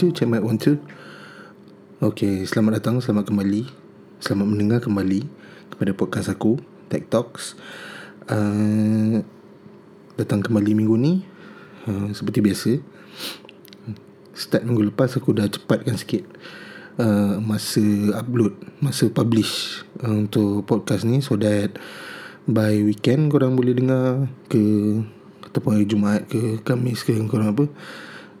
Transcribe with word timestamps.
two 0.00 0.16
Check 0.16 0.32
mic 0.32 0.40
one 0.40 0.56
two 0.56 0.80
Okay 2.00 2.48
Selamat 2.48 2.80
datang 2.80 3.04
Selamat 3.04 3.28
kembali. 3.28 3.68
Selamat 4.16 4.48
mendengar 4.48 4.80
kembali 4.80 5.28
Kepada 5.68 5.92
podcast 5.92 6.32
aku 6.32 6.56
Tech 6.88 7.04
Talks. 7.12 7.52
Uh, 8.24 9.20
Datang 10.16 10.40
kembali 10.40 10.72
minggu 10.72 10.96
ni 10.96 11.20
uh, 11.84 12.08
Seperti 12.16 12.40
biasa. 12.40 12.80
Start 14.32 14.64
minggu 14.64 14.88
lepas 14.88 15.20
Aku 15.20 15.36
dah 15.36 15.44
cepatkan 15.52 16.00
sikit 16.00 16.24
uh, 16.96 17.36
Masa 17.44 17.84
upload 18.16 18.56
Masa 18.80 19.12
publish 19.12 19.84
uh, 20.00 20.16
Untuk 20.16 20.64
podcast 20.64 21.04
ni 21.04 21.20
So 21.20 21.36
that 21.36 21.76
By 22.48 22.80
weekend 22.80 23.28
Korang 23.28 23.52
boleh 23.52 23.76
dengar 23.76 24.32
Ke 24.48 24.64
Ataupun 25.44 25.76
hari 25.76 25.84
Jumaat 25.84 26.24
ke 26.24 26.56
Kamis 26.64 27.04
ke 27.04 27.12
Korang 27.28 27.52
apa. 27.52 27.68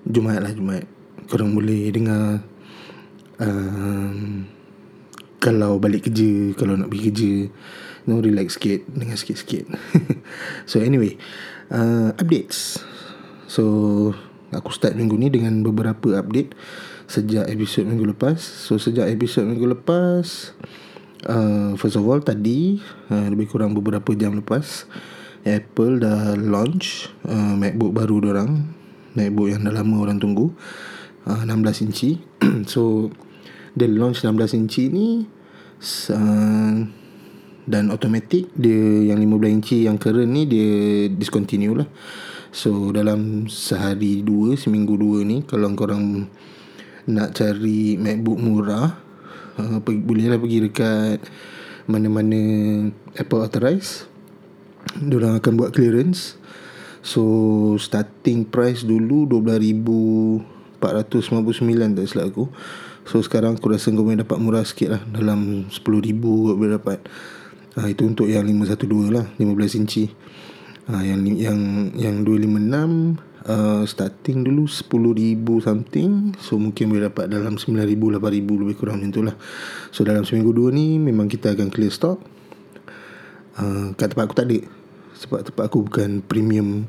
Jumaat 0.08 0.40
lah 0.40 0.56
Jumaat 0.56 0.99
Korang 1.30 1.54
boleh 1.54 1.86
dengar 1.94 2.42
um, 3.38 4.42
Kalau 5.38 5.78
balik 5.78 6.10
kerja 6.10 6.58
Kalau 6.58 6.74
nak 6.74 6.90
pergi 6.90 7.04
kerja 7.14 7.32
You 8.02 8.08
know, 8.10 8.18
relax 8.18 8.58
sikit 8.58 8.82
Dengar 8.90 9.14
sikit-sikit. 9.14 9.70
So 10.70 10.82
anyway 10.82 11.14
uh, 11.70 12.10
Updates. 12.18 12.82
So 13.46 13.62
Aku 14.50 14.74
start 14.74 14.98
minggu 14.98 15.14
ni 15.14 15.30
Dengan 15.30 15.62
beberapa 15.62 16.18
update 16.18 16.58
Sejak 17.06 17.46
episod 17.46 17.86
minggu 17.86 18.10
lepas. 18.10 18.42
So 18.42 18.82
sejak 18.82 19.06
episod 19.06 19.46
minggu 19.46 19.70
lepas 19.78 20.58
uh, 21.30 21.78
First 21.78 21.94
of 21.94 22.10
all 22.10 22.26
Tadi 22.26 22.82
uh, 23.06 23.30
Lebih 23.30 23.54
kurang 23.54 23.78
beberapa 23.78 24.10
jam 24.18 24.34
lepas 24.34 24.90
Apple 25.46 26.04
dah 26.04 26.36
launch 26.36 27.08
uh, 27.24 27.56
MacBook 27.56 27.96
baru 27.96 28.20
orang. 28.20 28.76
MacBook 29.16 29.48
yang 29.48 29.64
dah 29.64 29.72
lama 29.72 30.04
orang 30.04 30.20
tunggu 30.20 30.52
uh, 31.26 31.42
16 31.44 31.86
inci. 31.90 32.10
So 32.72 33.12
Dia 33.76 33.86
launch 33.88 34.22
16 34.24 34.60
inci 34.60 34.88
ni 34.90 35.24
Dan 37.64 37.84
automatic 37.92 38.52
Dia 38.56 39.12
yang 39.12 39.20
15 39.22 39.56
inci 39.56 39.76
yang 39.88 39.96
current 39.96 40.30
ni 40.30 40.44
Dia 40.48 40.70
discontinue 41.12 41.84
lah. 41.84 41.88
So 42.50 42.90
dalam 42.90 43.46
sehari 43.46 44.26
dua 44.26 44.56
Seminggu 44.56 44.98
dua 44.98 45.22
ni 45.22 45.42
Kalau 45.46 45.70
korang 45.76 46.26
Nak 47.10 47.28
cari 47.34 47.96
MacBook 47.96 48.38
murah 48.38 48.98
uh, 49.58 49.78
pergi, 49.80 50.00
Bolehlah 50.02 50.38
pergi 50.38 50.58
dekat 50.68 51.18
Mana-mana 51.90 52.40
Apple 53.18 53.42
Authorize 53.42 54.10
Diorang 54.96 55.38
akan 55.38 55.52
buat 55.60 55.70
clearance. 55.76 56.40
So 57.00 57.76
starting 57.80 58.48
price 58.48 58.84
dulu 58.84 59.28
12,459 60.80 61.96
tak 62.00 62.06
silap 62.08 62.26
aku. 62.32 62.44
So 63.04 63.20
sekarang 63.20 63.56
aku 63.60 63.72
rasa 63.72 63.92
kau 63.92 64.04
boleh 64.04 64.24
dapat 64.24 64.38
murah 64.40 64.64
sikit 64.64 64.96
lah. 64.96 65.02
Dalam 65.08 65.68
10,000 65.68 65.76
kau 66.20 66.56
boleh 66.56 66.80
dapat. 66.80 66.98
Ha, 67.78 67.86
Itu 67.86 68.08
untuk 68.08 68.26
yang 68.26 68.44
512 68.48 69.14
lah 69.14 69.26
15 69.36 69.78
inci. 69.78 70.10
Ha, 70.90 71.04
Yang 71.04 71.20
yang 71.38 71.60
yang 71.94 72.16
256 72.26 73.20
uh, 73.46 73.84
Starting 73.86 74.38
dulu 74.44 74.64
10,000 74.66 75.66
something. 75.66 76.10
So 76.40 76.56
mungkin 76.56 76.92
boleh 76.92 77.12
dapat 77.12 77.28
dalam 77.28 77.60
9,000 77.60 77.84
8,000 77.86 78.62
lebih 78.64 78.76
kurang 78.76 79.00
macam 79.00 79.10
tu 79.12 79.22
lah. 79.24 79.36
So 79.92 80.02
dalam 80.02 80.24
seminggu 80.24 80.56
dua 80.56 80.72
ni 80.72 80.96
Memang 80.96 81.28
kita 81.28 81.52
akan 81.52 81.68
clear 81.68 81.92
stock. 81.92 82.20
Uh, 83.60 83.92
Kat 83.96 84.12
tempat 84.12 84.24
aku 84.28 84.36
tak 84.36 84.48
ada. 84.48 84.60
Sebab 85.20 85.40
tempat 85.52 85.64
aku 85.68 85.84
bukan 85.84 86.24
premium. 86.24 86.88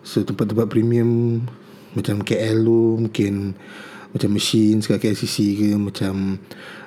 So 0.00 0.24
tempat-tempat 0.24 0.72
premium 0.72 1.44
Macam 1.96 2.22
KL 2.22 2.62
tu 2.62 3.00
Mungkin 3.06 3.54
Macam 4.10 4.30
machine 4.34 4.78
Sekat 4.82 5.02
KLCC 5.02 5.36
ke 5.58 5.68
Macam 5.78 6.38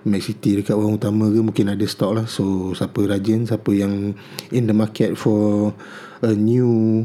Mac 0.03 0.21
City 0.23 0.59
dekat 0.59 0.75
orang 0.75 0.99
utama 0.99 1.31
ke 1.31 1.39
Mungkin 1.39 1.71
ada 1.71 1.85
stock 1.87 2.11
lah. 2.15 2.25
So 2.27 2.75
siapa 2.75 3.03
rajin 3.07 3.47
Siapa 3.47 3.71
yang 3.71 4.15
In 4.51 4.67
the 4.67 4.75
market 4.75 5.15
for 5.15 5.71
A 6.23 6.31
new 6.35 7.03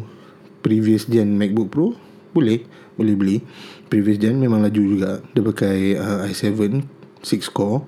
Previous 0.62 1.06
gen 1.06 1.38
MacBook 1.38 1.70
Pro 1.70 1.94
Boleh 2.34 2.66
Boleh 2.98 3.14
beli. 3.14 3.38
Previous 3.86 4.18
gen 4.18 4.42
memang 4.42 4.58
laju 4.58 4.82
juga. 4.82 5.22
Dia 5.30 5.42
pakai 5.46 5.94
uh, 5.94 6.26
i7 6.26 6.82
6 7.22 7.54
core. 7.54 7.86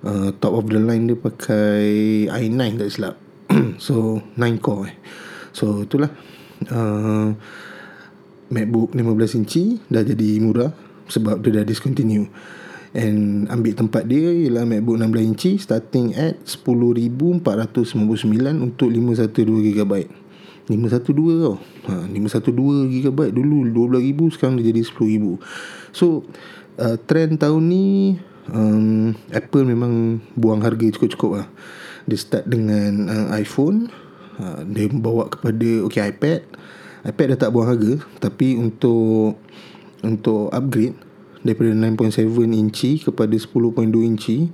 Uh, 0.00 0.32
Top 0.40 0.56
of 0.56 0.72
the 0.72 0.80
line 0.80 1.04
dia 1.04 1.20
pakai 1.20 1.84
i9 2.32 2.80
tak 2.80 2.88
silap. 2.88 3.14
So 3.84 4.24
9 4.40 4.64
core 4.64 4.88
eh. 4.88 4.96
So 5.52 5.84
itulah. 5.84 6.08
Uh, 6.72 7.36
MacBook 8.48 8.96
15 8.96 9.38
inci 9.44 9.76
dah 9.92 10.00
jadi 10.00 10.40
murah 10.40 10.72
sebab 11.08 11.44
dia 11.44 11.60
dah 11.60 11.64
discontinue. 11.68 12.28
And 12.96 13.44
ambil 13.52 13.76
tempat 13.76 14.08
dia 14.08 14.32
ialah 14.32 14.64
MacBook 14.64 14.96
16 14.96 15.30
inci 15.36 15.50
starting 15.60 16.16
at 16.16 16.40
10,499 16.48 17.44
untuk 18.64 18.88
512GB. 18.88 19.92
512 20.68 21.44
tau. 21.44 21.56
Ha 21.88 22.04
512GB 22.08 23.20
dulu 23.32 23.64
12,000 23.88 24.34
sekarang 24.36 24.54
dia 24.60 24.72
jadi 24.72 24.82
10,000. 24.84 25.40
So 25.92 26.24
uh, 26.80 26.96
trend 27.04 27.40
tahun 27.40 27.62
ni 27.68 27.84
um, 28.52 29.12
Apple 29.32 29.64
memang 29.68 30.20
buang 30.36 30.64
harga 30.64 30.88
cukup-cukup 30.96 31.44
lah. 31.44 31.48
Dia 32.08 32.16
start 32.16 32.48
dengan 32.48 33.12
uh, 33.12 33.28
iPhone 33.36 33.92
uh, 34.40 34.64
Dia 34.64 34.88
bawa 34.88 35.28
kepada 35.28 35.84
Okay 35.84 36.08
iPad 36.08 36.40
iPad 37.06 37.26
dah 37.34 37.38
tak 37.46 37.50
buang 37.54 37.70
harga 37.70 38.02
Tapi 38.18 38.58
untuk 38.58 39.38
Untuk 40.02 40.50
upgrade 40.50 40.98
Daripada 41.42 41.70
9.7 41.70 42.26
inci 42.54 42.98
Kepada 43.02 43.34
10.2 43.34 44.02
inci 44.02 44.50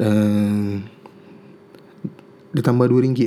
uh, 0.00 0.80
Dia 2.56 2.62
tambah 2.64 2.88
RM2 2.88 3.20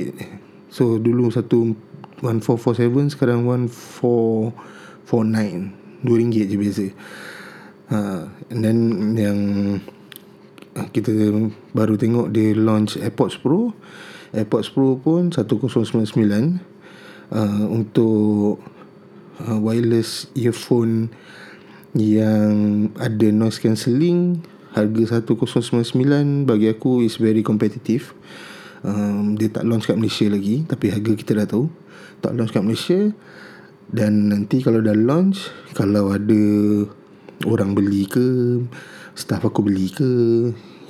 So 0.70 0.98
dulu 0.98 1.30
satu 1.30 1.74
1447 2.22 3.14
Sekarang 3.14 3.46
1449 3.46 5.14
RM2 6.04 6.36
je 6.50 6.56
beza 6.58 6.86
uh, 7.94 8.26
And 8.50 8.60
then 8.62 8.78
Yang 9.14 9.38
Ah, 10.74 10.90
kita 10.90 11.14
baru 11.70 11.94
tengok 11.94 12.34
dia 12.34 12.50
launch 12.50 12.98
AirPods 12.98 13.38
Pro. 13.38 13.70
AirPods 14.34 14.74
Pro 14.74 14.98
pun 14.98 15.30
1099 15.30 16.73
uh, 17.32 17.64
untuk 17.70 18.60
uh, 19.40 19.58
wireless 19.60 20.28
earphone 20.34 21.08
yang 21.94 22.90
ada 22.98 23.30
noise 23.30 23.62
cancelling 23.62 24.42
harga 24.74 25.22
1099 25.22 26.50
bagi 26.50 26.66
aku 26.66 27.06
is 27.06 27.22
very 27.22 27.46
competitive. 27.46 28.10
Um, 28.84 29.38
dia 29.38 29.48
tak 29.48 29.64
launch 29.64 29.88
kat 29.88 29.96
Malaysia 29.96 30.28
lagi 30.28 30.66
tapi 30.66 30.90
harga 30.90 31.12
kita 31.14 31.32
dah 31.38 31.46
tahu. 31.46 31.70
Tak 32.20 32.34
launch 32.34 32.50
kat 32.50 32.66
Malaysia 32.66 33.00
dan 33.88 34.34
nanti 34.34 34.60
kalau 34.60 34.82
dah 34.82 34.96
launch 34.98 35.54
kalau 35.78 36.10
ada 36.10 36.42
orang 37.46 37.78
beli 37.78 38.10
ke 38.10 38.58
staff 39.14 39.46
aku 39.46 39.62
beli 39.62 39.94
ke 39.94 40.10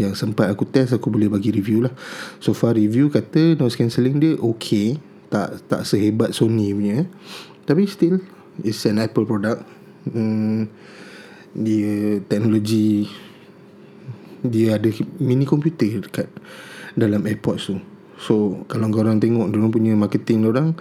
yang 0.00 0.16
sempat 0.16 0.48
aku 0.50 0.64
test 0.66 0.96
aku 0.96 1.12
boleh 1.12 1.28
bagi 1.28 1.52
review 1.52 1.84
lah. 1.84 1.92
So 2.40 2.56
far 2.56 2.80
review 2.80 3.12
kata 3.12 3.60
noise 3.60 3.76
cancelling 3.76 4.16
dia 4.16 4.34
okay 4.40 4.96
tak 5.34 5.66
tak 5.66 5.82
sehebat 5.82 6.30
Sony 6.30 6.70
punya. 6.70 7.10
Tapi 7.66 7.90
still 7.90 8.22
it's 8.62 8.86
an 8.86 9.02
Apple 9.02 9.26
product. 9.26 9.66
Hmm, 10.06 10.70
dia 11.58 12.22
teknologi 12.30 13.10
dia 14.46 14.78
ada 14.78 14.86
mini 15.18 15.42
komputer 15.42 15.98
dekat 15.98 16.30
dalam 16.94 17.26
AirPods 17.26 17.74
tu. 17.74 17.82
So 18.14 18.62
kalau 18.70 18.86
korang 18.94 19.18
tengok 19.18 19.50
dia 19.50 19.58
punya 19.66 19.92
marketing 19.98 20.46
orang 20.46 20.78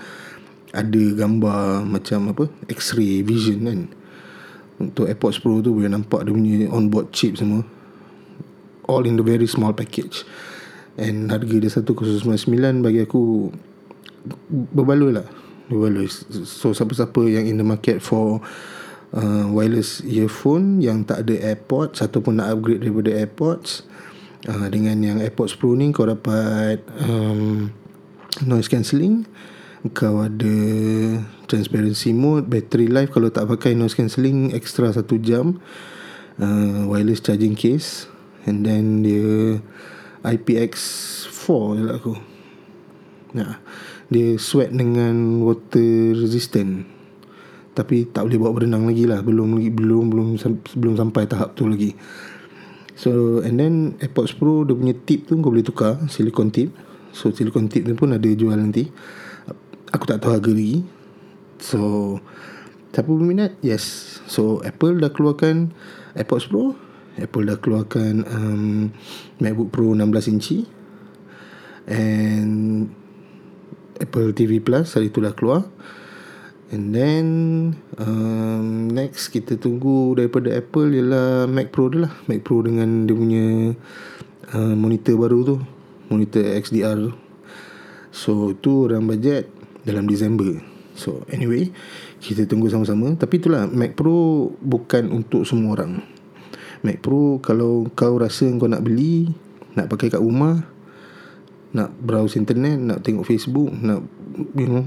ada 0.70 1.02
gambar 1.18 1.82
macam 1.90 2.30
apa? 2.30 2.46
X-ray 2.70 3.26
vision 3.26 3.66
kan? 3.66 3.80
Untuk 4.78 5.10
AirPods 5.10 5.42
Pro 5.42 5.66
tu 5.66 5.74
boleh 5.74 5.90
nampak 5.90 6.30
dia 6.30 6.34
punya 6.36 6.70
onboard 6.70 7.10
chip 7.10 7.42
semua. 7.42 7.66
All 8.86 9.08
in 9.10 9.18
the 9.18 9.26
very 9.26 9.50
small 9.50 9.74
package. 9.74 10.28
And 10.94 11.34
harga 11.34 11.58
dia 11.58 11.72
1099 11.74 12.86
bagi 12.86 13.02
aku 13.02 13.50
berbaloi 14.50 15.12
lah. 15.22 15.28
Berbaloi. 15.68 16.08
So 16.48 16.72
siapa-siapa 16.76 17.24
yang 17.28 17.48
in 17.48 17.60
the 17.60 17.68
market 17.68 18.00
for 18.04 18.44
uh, 19.14 19.46
wireless 19.48 20.02
earphone 20.04 20.82
yang 20.82 21.06
tak 21.06 21.28
ada 21.30 21.54
AirPods 21.54 22.02
ataupun 22.02 22.42
nak 22.42 22.58
upgrade 22.58 22.84
daripada 22.84 23.14
AirPods 23.14 23.86
uh, 24.50 24.68
dengan 24.68 25.00
yang 25.00 25.18
AirPods 25.22 25.56
Pro 25.56 25.78
ni 25.78 25.94
kau 25.94 26.10
dapat 26.10 26.82
um, 27.06 27.70
noise 28.44 28.68
cancelling. 28.68 29.30
Kau 29.92 30.24
ada 30.24 30.56
transparency 31.46 32.16
mode 32.16 32.48
battery 32.48 32.88
life. 32.88 33.12
Kalau 33.12 33.28
tak 33.28 33.52
pakai 33.52 33.76
noise 33.76 34.00
cancelling 34.00 34.56
extra 34.56 34.96
1 34.96 35.04
jam 35.20 35.60
uh, 36.40 36.88
wireless 36.88 37.20
charging 37.20 37.54
case. 37.54 38.08
And 38.44 38.64
then 38.64 39.04
dia 39.04 39.60
IPX4 40.24 41.48
je 41.80 41.84
lah 41.84 41.96
aku. 42.00 42.16
Ya. 43.36 43.60
Dia 44.10 44.36
sweat 44.36 44.74
dengan 44.74 45.44
water 45.44 46.18
resistant. 46.18 46.88
Tapi 47.74 48.06
tak 48.14 48.30
boleh 48.30 48.40
bawa 48.42 48.52
berenang 48.54 48.86
lagi 48.86 49.10
lah. 49.10 49.26
Belum 49.26 49.58
belum 49.58 50.04
belum 50.14 50.28
belum 50.78 50.94
sampai 50.98 51.26
tahap 51.26 51.58
tu 51.58 51.66
lagi. 51.66 51.98
So 52.94 53.42
and 53.42 53.58
then 53.58 53.98
AirPods 53.98 54.38
Pro 54.38 54.62
dia 54.64 54.78
punya 54.78 54.94
tip 54.94 55.26
tu 55.26 55.34
kau 55.42 55.50
boleh 55.50 55.66
tukar 55.66 55.98
silicon 56.10 56.54
tip. 56.54 56.70
So 57.14 57.34
silicon 57.34 57.70
tip 57.70 57.86
tu 57.90 57.98
pun 57.98 58.14
ada 58.14 58.30
jual 58.30 58.54
nanti. 58.54 58.90
Aku 59.90 60.06
tak 60.06 60.22
tahu 60.22 60.38
harga 60.38 60.54
lagi. 60.54 60.86
So 61.58 61.82
siapa 62.94 63.10
berminat? 63.10 63.58
Yes. 63.66 64.22
So 64.30 64.62
Apple 64.62 65.02
dah 65.02 65.10
keluarkan 65.10 65.74
AirPods 66.14 66.50
Pro. 66.54 66.78
Apple 67.18 67.46
dah 67.46 67.58
keluarkan 67.62 68.26
um, 68.26 68.90
MacBook 69.38 69.70
Pro 69.74 69.94
16 69.94 70.34
inci. 70.34 70.66
And 71.86 72.90
Apple 74.00 74.34
TV 74.34 74.64
Plus 74.64 74.88
hari 74.96 75.14
tu 75.14 75.22
dah 75.22 75.34
keluar. 75.36 75.68
And 76.74 76.90
then 76.90 77.26
um, 78.02 78.90
next 78.90 79.30
kita 79.30 79.62
tunggu 79.62 80.18
daripada 80.18 80.50
Apple 80.58 80.90
ialah 80.98 81.46
Mac 81.46 81.70
Pro 81.70 81.92
dia 81.94 82.10
lah. 82.10 82.14
Mac 82.26 82.42
Pro 82.42 82.66
dengan 82.66 83.06
dia 83.06 83.14
punya 83.14 83.46
uh, 84.58 84.74
monitor 84.74 85.20
baru 85.22 85.40
tu. 85.46 85.56
Monitor 86.10 86.42
XDR 86.58 86.98
tu. 86.98 87.14
So 88.10 88.58
tu 88.58 88.90
orang 88.90 89.06
budget 89.06 89.50
dalam 89.84 90.08
Disember 90.08 90.74
so 90.94 91.26
anyway 91.34 91.70
kita 92.24 92.48
tunggu 92.48 92.72
sama-sama. 92.72 93.14
Tapi 93.20 93.42
itulah 93.42 93.68
Mac 93.68 93.94
Pro 94.00 94.50
bukan 94.64 95.12
untuk 95.12 95.44
semua 95.44 95.76
orang. 95.78 96.00
Mac 96.82 97.04
Pro 97.04 97.38
kalau 97.44 97.92
kau 97.94 98.16
rasa 98.16 98.48
kau 98.56 98.70
nak 98.70 98.82
beli 98.82 99.30
nak 99.74 99.90
pakai 99.90 100.14
kat 100.14 100.22
rumah 100.22 100.73
nak 101.74 101.90
browse 101.98 102.38
internet 102.38 102.78
nak 102.78 103.02
tengok 103.02 103.26
Facebook 103.26 103.70
nak 103.74 104.06
you 104.54 104.70
know 104.70 104.86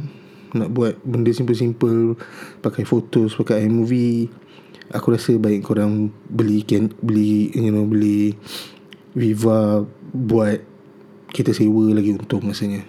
nak 0.55 0.71
buat 0.73 0.97
benda 1.03 1.35
simple-simple 1.35 2.17
pakai 2.63 2.87
fotos 2.87 3.35
pakai 3.35 3.67
iMovie 3.67 4.31
aku 4.95 5.13
rasa 5.13 5.35
baik 5.35 5.67
korang 5.67 6.15
beli 6.31 6.63
can, 6.63 6.95
beli 7.03 7.51
you 7.53 7.75
know 7.75 7.85
beli 7.85 8.39
Viva 9.17 9.81
buat 10.13 10.61
kita 11.33 11.57
sewa 11.57 11.89
lagi 11.97 12.13
untung 12.13 12.45
rasanya. 12.45 12.85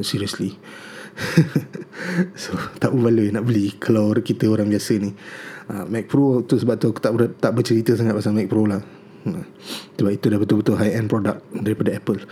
Seriously. 0.00 0.54
So 2.34 2.58
tak 2.82 2.90
berbaloi 2.90 3.30
nak 3.30 3.46
beli 3.46 3.74
kalau 3.78 4.10
kita 4.18 4.50
orang 4.50 4.66
biasa 4.66 4.98
ni. 4.98 5.14
Uh, 5.70 5.86
Mac 5.86 6.10
Pro 6.10 6.42
tu 6.42 6.58
sebab 6.58 6.76
tu 6.76 6.90
aku 6.90 7.00
tak 7.00 7.14
ber, 7.14 7.30
tak 7.38 7.54
bercerita 7.54 7.94
sangat 7.94 8.18
pasal 8.18 8.34
Mac 8.34 8.50
Pro 8.50 8.66
lah. 8.66 8.82
Uh, 9.26 9.46
sebab 9.98 10.10
itu 10.10 10.26
dah 10.26 10.38
betul-betul 10.42 10.74
high 10.78 10.94
end 10.94 11.06
product 11.06 11.42
daripada 11.54 11.94
Apple 11.94 12.22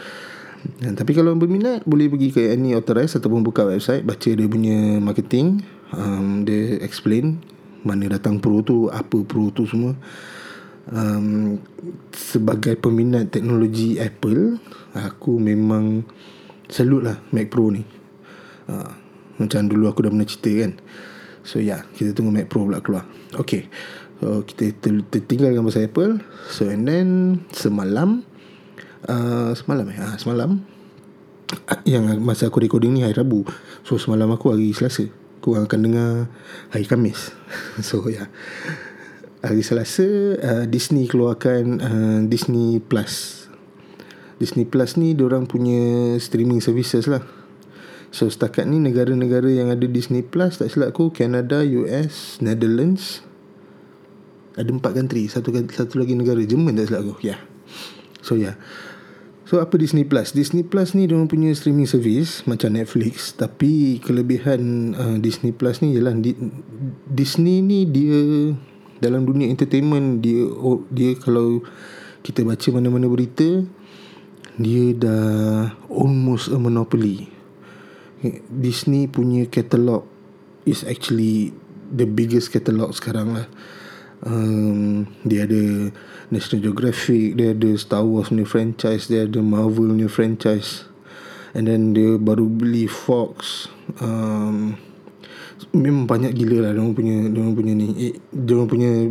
dan, 0.79 0.94
tapi 0.94 1.11
kalau 1.14 1.35
berminat 1.35 1.82
boleh 1.82 2.06
pergi 2.06 2.29
ke 2.31 2.43
any 2.55 2.75
authorized 2.75 3.19
ataupun 3.19 3.43
buka 3.43 3.67
website 3.67 4.06
baca 4.06 4.31
dia 4.31 4.47
punya 4.47 5.03
marketing 5.03 5.62
um, 5.91 6.47
dia 6.47 6.79
explain 6.82 7.43
mana 7.82 8.06
datang 8.06 8.38
pro 8.38 8.62
tu 8.62 8.87
apa 8.88 9.26
pro 9.26 9.50
tu 9.50 9.67
semua. 9.67 9.99
Um, 10.82 11.62
sebagai 12.11 12.75
peminat 12.75 13.31
teknologi 13.31 14.03
Apple 14.03 14.59
aku 14.99 15.38
memang 15.38 16.03
salute 16.67 17.06
lah 17.06 17.17
Mac 17.31 17.50
Pro 17.50 17.70
ni. 17.70 17.82
Uh, 18.67 18.91
macam 19.38 19.67
dulu 19.67 19.91
aku 19.91 20.06
dah 20.06 20.11
pernah 20.11 20.26
cerita 20.26 20.50
kan. 20.67 20.73
So 21.43 21.59
ya 21.59 21.67
yeah, 21.67 21.81
Kita 21.91 22.14
tunggu 22.14 22.31
Mac 22.31 22.47
Pro 22.50 22.67
pula 22.67 22.82
keluar. 22.82 23.06
Okay. 23.35 23.67
So 24.23 24.47
kita 24.47 24.75
tinggalkan 25.26 25.67
pasal 25.67 25.91
Apple. 25.91 26.23
So 26.50 26.70
and 26.70 26.87
then 26.87 27.09
Semalam 27.50 28.26
uh, 29.08 29.50
Semalam 29.56 29.87
eh? 29.90 29.99
Ha, 29.99 30.19
Semalam. 30.19 30.62
Yang 31.84 32.16
masa 32.20 32.49
aku 32.49 32.64
recording 32.64 32.96
ni 32.96 33.04
Hari 33.04 33.16
Rabu. 33.16 33.44
So 33.84 34.00
semalam 34.00 34.32
aku 34.32 34.56
hari 34.56 34.72
Selasa. 34.72 35.04
Aku 35.43 35.58
akan 35.58 35.81
dengar 35.84 36.10
Hari 36.72 36.87
Kamis. 36.88 37.34
So 37.87 38.04
ya. 38.08 38.25
Yeah. 38.25 38.28
Hari 39.43 39.60
Selasa 39.66 40.06
uh, 40.38 40.64
Disney 40.70 41.10
keluarkan 41.10 41.64
uh, 41.82 42.20
Disney 42.31 42.78
Plus. 42.78 43.44
Disney 44.38 44.64
Plus 44.64 44.94
ni 44.96 45.19
Diorang 45.19 45.50
punya 45.50 46.14
Streaming 46.22 46.62
services 46.62 47.10
lah. 47.10 47.26
So 48.14 48.28
setakat 48.28 48.69
ni 48.69 48.78
negara-negara 48.78 49.49
yang 49.50 49.72
ada 49.72 49.84
Disney 49.88 50.22
Plus 50.22 50.60
tak 50.60 50.70
silap 50.70 50.94
aku 50.94 51.10
Canada, 51.10 51.64
US, 51.64 52.38
Netherlands. 52.38 53.25
Ada 54.54 54.69
empat 54.69 54.93
country 54.94 55.26
satu 55.26 55.49
satu 55.72 56.00
lagi 56.00 56.14
negara. 56.14 56.38
Jerman 56.44 56.78
tak 56.78 56.93
silap 56.93 57.02
aku 57.08 57.25
ya. 57.25 57.37
Yeah. 57.37 57.40
so 58.22 58.38
ya. 58.38 58.54
yeah. 58.54 58.56
So 59.52 59.60
apa 59.60 59.76
Disney 59.76 60.08
Plus? 60.08 60.32
Disney 60.32 60.64
Plus 60.64 60.96
ni 60.96 61.04
dia 61.04 61.20
punya 61.28 61.52
streaming 61.52 61.84
service 61.84 62.40
macam 62.49 62.72
Netflix. 62.72 63.37
Tapi 63.37 64.00
kelebihan 64.00 64.96
uh, 64.96 65.16
Disney 65.20 65.52
Plus 65.52 65.84
ni 65.84 65.93
ialah 65.93 66.16
di, 66.16 66.32
Disney 67.04 67.60
ni 67.60 67.84
dia 67.84 68.56
dalam 69.04 69.28
dunia 69.28 69.52
entertainment 69.52 70.25
dia 70.25 70.49
oh, 70.49 70.88
dia 70.88 71.12
kalau 71.20 71.60
kita 72.25 72.49
baca 72.49 72.64
mana-mana 72.72 73.12
berita 73.12 73.60
dia 74.56 74.96
dah 74.96 75.76
almost 75.93 76.49
a 76.49 76.56
monopoly. 76.56 77.28
Disney 78.49 79.04
punya 79.04 79.44
catalog 79.52 80.08
is 80.64 80.81
actually 80.88 81.52
the 81.93 82.08
biggest 82.08 82.49
catalog 82.49 82.96
sekarang 82.96 83.37
lah. 83.37 83.44
Um, 84.22 85.10
dia 85.26 85.50
ada 85.50 85.90
National 86.30 86.70
Geographic, 86.70 87.34
dia 87.34 87.50
ada 87.50 87.70
Star 87.74 88.06
Wars 88.06 88.30
punya 88.30 88.46
franchise, 88.46 89.10
dia 89.10 89.26
ada 89.26 89.42
Marvel 89.42 89.90
punya 89.90 90.06
franchise. 90.06 90.86
And 91.52 91.69
then 91.69 91.92
dia 91.92 92.16
baru 92.16 92.46
beli 92.46 92.86
Fox. 92.88 93.66
Um, 93.98 94.78
memang 95.74 96.08
banyak 96.08 96.32
gila 96.32 96.70
lah 96.70 96.72
dia 96.72 96.82
punya 96.94 97.16
dia 97.28 97.42
punya 97.52 97.72
ni. 97.76 97.86
Eh, 97.98 98.14
dia 98.30 98.62
punya 98.64 99.10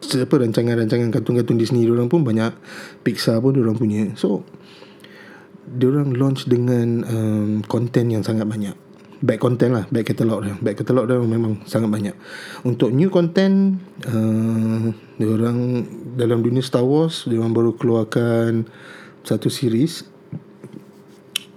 apa 0.00 0.34
rancangan-rancangan 0.42 1.12
kartun-kartun 1.12 1.60
Disney 1.60 1.84
dia 1.84 2.06
pun 2.08 2.22
banyak. 2.24 2.54
Pixar 3.04 3.42
pun 3.42 3.52
dia 3.52 3.74
punya. 3.74 4.14
So 4.16 4.46
orang 5.78 6.18
launch 6.18 6.50
dengan 6.50 7.06
um, 7.06 7.50
content 7.66 8.08
yang 8.10 8.24
sangat 8.26 8.48
banyak 8.48 8.74
back 9.20 9.40
content 9.40 9.72
lah 9.76 9.84
back 9.92 10.08
catalog 10.12 10.40
dia. 10.44 10.56
Back 10.56 10.80
catalog 10.82 11.04
dia 11.06 11.20
memang 11.20 11.60
sangat 11.68 11.92
banyak. 11.92 12.16
Untuk 12.64 12.90
new 12.90 13.12
content 13.12 13.76
uh, 14.08 14.90
orang 15.20 15.84
dalam 16.16 16.40
dunia 16.40 16.64
Star 16.64 16.84
Wars 16.84 17.28
dia 17.28 17.38
orang 17.40 17.52
baru 17.52 17.76
keluarkan 17.76 18.66
satu 19.22 19.52
series. 19.52 20.08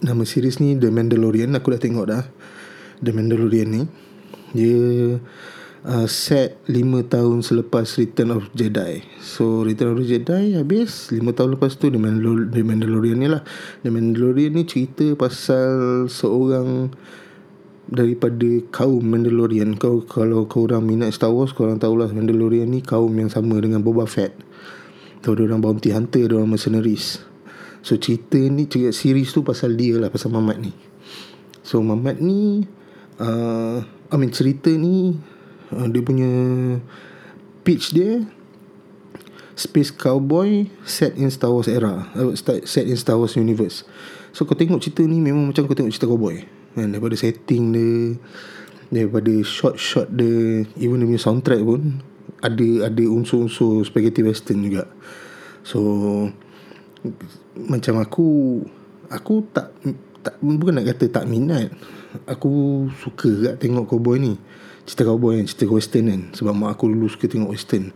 Nama 0.03 0.23
series 0.27 0.59
ni 0.59 0.75
The 0.75 0.91
Mandalorian. 0.91 1.55
Aku 1.55 1.71
dah 1.71 1.79
tengok 1.79 2.05
dah 2.11 2.23
The 2.99 3.11
Mandalorian 3.15 3.69
ni. 3.71 3.83
Dia 4.53 5.17
uh, 5.87 6.07
set 6.11 6.59
5 6.67 7.07
tahun 7.07 7.39
selepas 7.39 7.87
Return 7.95 8.35
of 8.35 8.51
Jedi. 8.51 9.03
So 9.23 9.63
Return 9.63 9.95
of 9.95 10.03
Jedi 10.03 10.59
habis 10.59 11.11
5 11.15 11.23
tahun 11.31 11.55
lepas 11.55 11.79
tu 11.79 11.87
The, 11.87 11.99
Mandalor- 11.99 12.51
The 12.51 12.61
Mandalorian 12.67 13.23
ni 13.23 13.31
lah. 13.31 13.47
The 13.87 13.89
Mandalorian 13.95 14.59
ni 14.59 14.67
cerita 14.67 15.07
pasal 15.15 16.05
seorang 16.11 16.91
daripada 17.93 18.49
kaum 18.73 19.05
Mandalorian. 19.05 19.77
Kau 19.77 20.01
kalau 20.01 20.49
kau 20.49 20.65
orang 20.65 20.81
minat 20.81 21.13
Star 21.13 21.29
Wars 21.29 21.53
kau 21.53 21.69
orang 21.69 21.77
tahulah 21.77 22.09
Mandalorian 22.09 22.73
ni 22.73 22.81
kaum 22.81 23.13
yang 23.13 23.29
sama 23.29 23.61
dengan 23.61 23.85
Boba 23.85 24.09
Fett. 24.09 24.33
Dia 25.21 25.31
orang 25.31 25.61
bounty 25.61 25.93
hunter, 25.93 26.25
dia 26.25 26.35
orang 26.35 26.57
mercenaries. 26.57 27.21
So 27.85 27.95
cerita 27.95 28.41
ni 28.41 28.65
cerita 28.65 28.91
series 28.91 29.31
tu 29.31 29.45
pasal 29.45 29.77
dia 29.77 30.01
lah 30.01 30.09
pasal 30.09 30.33
Mamat 30.33 30.57
ni. 30.59 30.73
So 31.61 31.79
Mamat 31.79 32.19
ni 32.19 32.65
uh, 33.21 33.85
I 33.85 34.15
mean 34.17 34.33
cerita 34.33 34.73
ni 34.73 35.17
uh, 35.73 35.87
dia 35.89 36.01
punya 36.01 36.31
pitch 37.63 37.93
dia 37.93 38.25
Space 39.53 39.93
Cowboy 39.93 40.65
set 40.85 41.13
in 41.13 41.29
Star 41.29 41.53
Wars 41.53 41.69
era 41.69 42.09
uh, 42.17 42.33
set 42.65 42.85
in 42.89 42.97
Star 42.97 43.17
Wars 43.21 43.37
universe 43.37 43.85
so 44.33 44.45
kau 44.49 44.57
tengok 44.57 44.81
cerita 44.81 45.05
ni 45.05 45.21
memang 45.21 45.53
macam 45.53 45.65
kau 45.69 45.77
tengok 45.77 45.93
cerita 45.93 46.09
cowboy 46.09 46.41
kan 46.73 46.89
daripada 46.89 47.15
setting 47.17 47.63
dia 47.73 47.93
daripada 48.93 49.33
shot-shot 49.41 50.09
dia 50.13 50.65
even 50.77 51.01
dia 51.01 51.07
punya 51.09 51.21
soundtrack 51.21 51.61
pun 51.65 52.01
ada 52.43 52.91
ada 52.91 53.03
unsur-unsur 53.07 53.87
spaghetti 53.87 54.21
western 54.21 54.67
juga. 54.67 54.85
So 55.63 55.79
macam 57.55 58.03
aku 58.03 58.27
aku 59.07 59.33
tak 59.55 59.71
tak 60.23 60.35
bukan 60.43 60.83
nak 60.83 60.87
kata 60.93 61.23
tak 61.23 61.25
minat. 61.27 61.71
Aku 62.29 62.85
suka 63.01 63.29
gak 63.41 63.55
tengok 63.63 63.89
cowboy 63.89 64.21
ni. 64.21 64.37
Cerita 64.85 65.07
cowboy 65.07 65.39
kan 65.39 65.47
cerita 65.47 65.71
western 65.71 66.05
kan. 66.11 66.21
Sebab 66.35 66.53
mak 66.53 66.77
aku 66.77 66.91
dulu 66.91 67.07
suka 67.07 67.31
tengok 67.31 67.55
western 67.55 67.95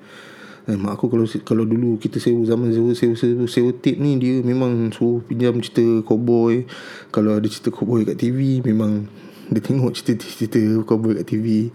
eh, 0.68 0.76
mak 0.76 1.00
aku 1.00 1.08
kalau 1.08 1.26
kalau 1.48 1.64
dulu 1.64 1.96
kita 1.96 2.20
sewa 2.20 2.44
zaman 2.44 2.76
sewa 2.76 2.92
sewa 2.92 3.16
sewa, 3.16 3.44
sewa 3.48 3.72
tape 3.72 4.00
ni 4.04 4.20
dia 4.20 4.44
memang 4.44 4.92
suruh 4.92 5.24
pinjam 5.24 5.56
cerita 5.64 6.04
cowboy. 6.04 6.68
Kalau 7.10 7.40
ada 7.40 7.48
cerita 7.48 7.72
cowboy 7.72 8.04
kat 8.04 8.20
TV 8.20 8.60
memang 8.60 9.08
dia 9.48 9.64
tengok 9.64 9.96
cerita-cerita 9.96 10.60
cowboy 10.84 11.16
kat 11.24 11.26
TV 11.32 11.72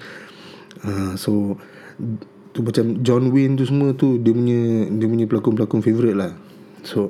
uh, 0.85 0.89
ah, 0.89 1.13
so 1.17 1.57
tu 2.53 2.61
macam 2.61 3.01
John 3.01 3.33
Wayne 3.33 3.57
tu 3.57 3.65
semua 3.65 3.97
tu 3.97 4.21
dia 4.21 4.37
punya 4.37 4.93
dia 4.93 5.09
punya 5.09 5.25
pelakon-pelakon 5.25 5.81
favourite 5.81 6.19
lah. 6.19 6.37
So 6.85 7.09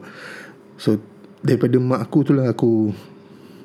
so 0.79 1.03
daripada 1.43 1.83
mak 1.83 2.07
aku 2.07 2.19
tu 2.23 2.33
lah 2.33 2.55
aku 2.55 2.95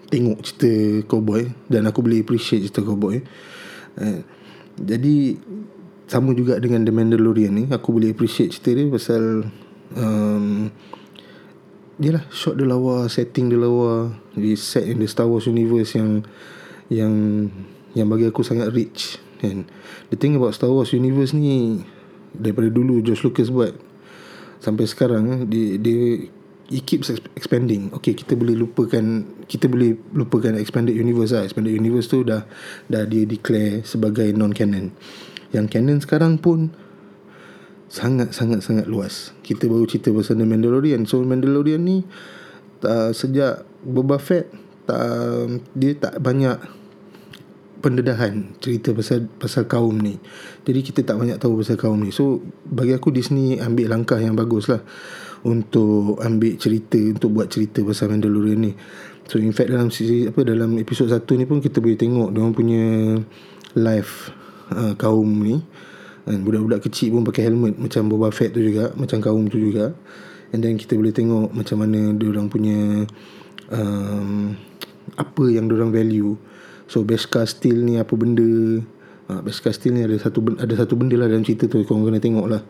tengok 0.09 0.41
cerita 0.41 0.71
cowboy 1.05 1.45
dan 1.69 1.85
aku 1.85 2.01
boleh 2.01 2.25
appreciate 2.25 2.65
cerita 2.65 2.81
cowboy. 2.81 3.21
Eh, 4.01 4.21
Jadi 4.77 5.33
sama 6.07 6.31
juga 6.31 6.55
dengan 6.57 6.87
The 6.87 6.91
Mandalorian 6.95 7.51
ni 7.51 7.63
aku 7.67 7.99
boleh 7.99 8.15
appreciate 8.15 8.55
cerita 8.55 8.71
dia 8.79 8.87
pasal 8.87 9.51
um, 9.91 10.71
dia 11.99 12.15
lah 12.15 12.23
shot 12.31 12.55
dia 12.55 12.63
lawa 12.63 13.11
setting 13.11 13.51
dia 13.51 13.59
lawa 13.59 14.15
di 14.31 14.55
set 14.55 14.87
in 14.87 15.03
the 15.03 15.07
Star 15.09 15.27
Wars 15.27 15.51
universe 15.51 15.99
yang 15.99 16.23
yang 16.87 17.13
yang 17.91 18.07
bagi 18.07 18.29
aku 18.29 18.45
sangat 18.45 18.71
rich. 18.71 19.19
Kan 19.43 19.67
the 20.07 20.17
thing 20.17 20.39
about 20.39 20.55
Star 20.55 20.71
Wars 20.71 20.95
universe 20.95 21.35
ni 21.35 21.83
daripada 22.31 22.71
dulu 22.71 23.03
George 23.03 23.27
Lucas 23.27 23.51
buat 23.51 23.75
sampai 24.63 24.87
sekarang 24.87 25.23
eh, 25.27 25.41
dia 25.43 25.67
dia 25.75 26.01
it 26.71 26.87
keeps 26.87 27.11
expanding. 27.35 27.91
Okay 27.99 28.15
kita 28.15 28.39
boleh 28.39 28.55
lupakan 28.55 29.27
kita 29.43 29.67
boleh 29.67 29.99
lupakan 30.15 30.55
expanded 30.55 30.95
universe 30.95 31.35
lah. 31.35 31.43
Expanded 31.43 31.75
universe 31.75 32.07
tu 32.07 32.23
dah 32.23 32.47
dah 32.87 33.03
dia 33.03 33.27
declare 33.27 33.83
sebagai 33.83 34.31
non 34.31 34.55
canon 34.55 34.95
yang 35.57 35.65
canon 35.65 35.97
sekarang 35.97 36.37
pun 36.37 36.69
sangat 37.87 38.35
sangat 38.35 38.61
sangat 38.61 38.85
luas. 38.85 39.33
Kita 39.41 39.65
baru 39.65 39.87
cerita 39.87 40.13
pasal 40.13 40.37
The 40.37 40.45
Mandalorian. 40.45 41.07
So 41.07 41.23
Mandalorian 41.23 41.81
ni 41.81 42.03
uh, 42.83 43.11
sejak 43.15 43.65
Boba 43.81 44.21
Fett 44.21 44.51
tak 44.87 45.03
dia 45.75 45.91
tak 45.99 46.19
banyak 46.23 46.55
pendedahan 47.77 48.57
cerita 48.59 48.91
pasal 48.91 49.27
pasal 49.39 49.67
kaum 49.67 49.95
ni. 49.99 50.19
Jadi 50.67 50.79
kita 50.83 50.99
tak 51.07 51.17
banyak 51.19 51.39
tahu 51.39 51.63
pasal 51.63 51.79
kaum 51.79 51.99
ni. 52.03 52.11
So 52.11 52.43
bagi 52.67 52.91
aku 52.95 53.11
Disney 53.15 53.59
ambil 53.59 53.91
langkah 53.95 54.19
yang 54.19 54.35
bagus 54.35 54.67
lah 54.67 54.83
untuk 55.47 56.19
ambil 56.19 56.59
cerita 56.59 56.99
untuk 56.99 57.35
buat 57.35 57.47
cerita 57.47 57.83
pasal 57.87 58.11
Mandalorian 58.11 58.59
ni. 58.67 58.71
So 59.27 59.39
in 59.39 59.51
fact 59.51 59.71
dalam 59.71 59.91
sisi 59.91 60.27
apa 60.27 60.43
dalam 60.43 60.75
episod 60.79 61.07
1 61.11 61.23
ni 61.39 61.43
pun 61.43 61.59
kita 61.59 61.83
boleh 61.83 61.99
tengok 61.99 62.31
dia 62.31 62.47
punya 62.55 62.85
live 63.75 64.11
uh, 64.73 64.93
kaum 64.95 65.29
ni. 65.43 65.61
Kan 66.27 66.43
budak-budak 66.43 66.83
kecil 66.87 67.15
pun 67.15 67.23
pakai 67.23 67.47
helmet 67.47 67.79
macam 67.79 68.11
Boba 68.11 68.29
Fett 68.35 68.51
tu 68.51 68.59
juga 68.59 68.91
macam 68.99 69.23
kaum 69.23 69.47
tu 69.47 69.59
juga. 69.59 69.95
And 70.51 70.63
then 70.63 70.79
kita 70.79 70.95
boleh 70.95 71.11
tengok 71.11 71.51
macam 71.51 71.83
mana 71.83 72.15
dia 72.15 72.27
orang 72.31 72.47
punya 72.47 73.07
um, 73.71 74.55
apa 75.15 75.43
yang 75.47 75.71
dia 75.71 75.75
orang 75.79 75.91
value. 75.91 76.35
So 76.87 77.03
Beskar 77.03 77.47
Steel 77.47 77.83
ni 77.83 77.99
apa 77.99 78.15
benda? 78.15 78.47
Uh, 79.27 79.41
Beskar 79.43 79.75
Steel 79.75 79.95
ni 79.95 80.03
ada 80.03 80.15
satu 80.19 80.39
ada 80.55 80.73
satu 80.75 80.95
benda 80.95 81.19
lah 81.19 81.27
dalam 81.27 81.43
cerita 81.43 81.67
tu 81.67 81.83
kau 81.83 81.99
kena 82.03 82.19
tengok 82.19 82.47
lah. 82.47 82.63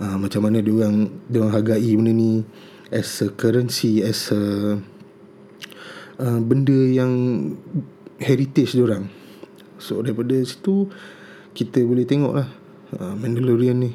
Uh, 0.00 0.16
macam 0.16 0.48
mana 0.48 0.64
dia 0.64 0.72
orang 0.72 1.12
dia 1.28 1.44
orang 1.44 1.54
hargai 1.56 1.92
benda 1.96 2.12
ni 2.12 2.44
as 2.90 3.22
a 3.22 3.30
currency 3.30 4.02
as 4.02 4.34
a 4.34 4.42
uh, 6.20 6.40
benda 6.42 6.76
yang 6.90 7.12
heritage 8.20 8.76
dia 8.76 8.84
orang 8.84 9.08
so 9.80 10.02
daripada 10.04 10.36
situ 10.44 10.90
kita 11.52 11.82
boleh 11.82 12.06
tengok 12.06 12.32
lah 12.34 12.48
uh, 12.98 13.14
Mandalorian 13.18 13.78
ni. 13.78 13.92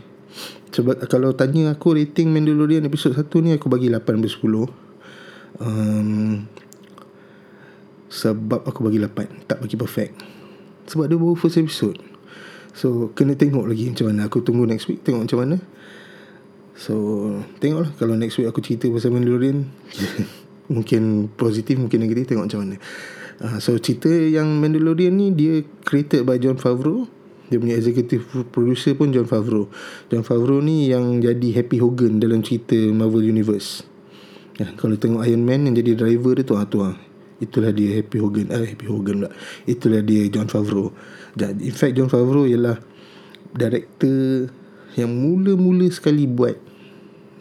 Sebab 0.76 1.08
kalau 1.08 1.32
tanya 1.32 1.72
aku 1.72 1.96
rating 1.96 2.36
Mandalorian 2.36 2.84
episod 2.84 3.16
1 3.16 3.24
ni 3.44 3.56
aku 3.56 3.72
bagi 3.72 3.88
8 3.88 4.04
per 4.04 4.16
10 4.20 4.44
um, 5.64 6.44
sebab 8.12 8.62
aku 8.68 8.80
bagi 8.84 9.00
8 9.00 9.48
tak 9.48 9.64
bagi 9.64 9.76
perfect. 9.80 10.14
Sebab 10.86 11.06
dia 11.10 11.18
baru 11.18 11.36
first 11.36 11.58
episode. 11.58 11.98
So 12.76 13.16
kena 13.16 13.40
tengok 13.40 13.66
lagi 13.72 13.88
macam 13.88 14.12
mana. 14.12 14.28
Aku 14.28 14.44
tunggu 14.44 14.68
next 14.68 14.92
week 14.92 15.02
tengok 15.02 15.26
macam 15.26 15.40
mana. 15.42 15.58
So 16.76 16.94
tengoklah. 17.64 17.96
Kalau 17.96 18.20
next 18.20 18.36
week 18.38 18.52
aku 18.52 18.60
cerita 18.60 18.92
pasal 18.92 19.16
Mandalorian 19.16 19.72
mungkin 20.76 21.32
positif 21.32 21.80
mungkin 21.80 22.04
negatif 22.04 22.36
tengok 22.36 22.52
macam 22.52 22.62
mana. 22.68 22.76
Uh, 23.40 23.60
so 23.64 23.76
cerita 23.80 24.12
yang 24.12 24.60
Mandalorian 24.60 25.16
ni 25.16 25.32
dia 25.32 25.64
created 25.88 26.28
by 26.28 26.36
John 26.36 26.60
Favreau 26.60 27.08
dia 27.50 27.58
punya 27.62 27.78
executive 27.78 28.26
producer 28.50 28.98
pun 28.98 29.14
John 29.14 29.30
Favreau. 29.30 29.70
John 30.10 30.26
Favreau 30.26 30.60
ni 30.66 30.90
yang 30.90 31.22
jadi 31.22 31.62
Happy 31.62 31.78
Hogan 31.78 32.18
dalam 32.18 32.42
cerita 32.42 32.74
Marvel 32.90 33.22
Universe. 33.22 33.86
Ya, 34.56 34.72
kalau 34.80 34.96
tengok 34.96 35.28
Iron 35.28 35.44
Man 35.44 35.68
yang 35.68 35.76
jadi 35.76 36.00
driver 36.00 36.40
dia 36.40 36.48
tu, 36.48 36.56
ah, 36.56 36.66
tu 36.66 36.80
ah. 36.82 36.96
itulah 37.44 37.76
dia 37.76 38.00
Happy 38.00 38.18
Hogan 38.24 38.48
eh, 38.50 38.74
Happy 38.74 38.88
Hogan 38.88 39.28
pula. 39.28 39.32
Itulah 39.68 40.02
dia 40.02 40.26
John 40.32 40.48
Favreau. 40.48 40.96
In 41.38 41.76
fact 41.76 41.94
John 42.00 42.08
Favreau 42.08 42.48
ialah 42.48 42.80
director 43.52 44.50
yang 44.96 45.12
mula-mula 45.12 45.92
sekali 45.92 46.24
buat 46.26 46.56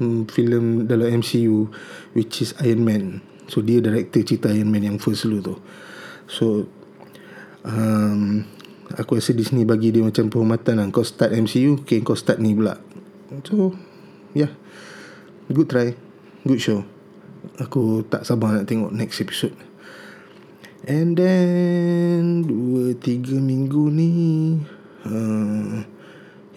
hmm, 0.03 0.27
filem 0.27 0.91
dalam 0.91 1.23
MCU 1.23 1.71
which 2.19 2.43
is 2.43 2.53
Iron 2.67 2.83
Man. 2.83 3.05
So 3.47 3.63
dia 3.63 3.79
director 3.79 4.21
cerita 4.27 4.51
Iron 4.51 4.75
Man 4.75 4.83
yang 4.83 4.99
first 4.99 5.25
dulu 5.25 5.39
tu. 5.41 5.57
So 6.27 6.67
um, 7.63 8.43
Aku 8.93 9.17
rasa 9.17 9.33
Disney 9.33 9.65
bagi 9.65 9.89
dia 9.89 10.05
macam 10.05 10.29
penghormatan 10.29 10.77
lah. 10.77 10.87
Kau 10.93 11.01
start 11.01 11.33
MCU 11.33 11.81
Okay 11.81 12.05
kau 12.05 12.13
start 12.13 12.37
ni 12.37 12.53
pula. 12.53 12.77
So 13.49 13.73
Yeah. 14.37 14.53
Good 15.49 15.73
try. 15.73 15.97
Good 16.45 16.61
show. 16.61 16.85
Aku 17.57 18.05
tak 18.05 18.29
sabar 18.29 18.53
nak 18.53 18.69
tengok 18.69 18.93
next 18.93 19.25
episode. 19.25 19.57
And 20.85 21.17
then 21.17 22.45
Dua 22.45 22.93
tiga 23.01 23.41
minggu 23.41 23.89
ni 23.89 24.11
uh, 25.09 25.81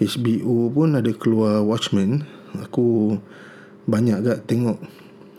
HBO 0.03 0.67
pun 0.75 1.00
ada 1.00 1.12
keluar 1.15 1.63
Watchmen. 1.63 2.27
Aku 2.60 3.15
Banyak 3.88 4.19
gak 4.27 4.39
tengok 4.51 4.84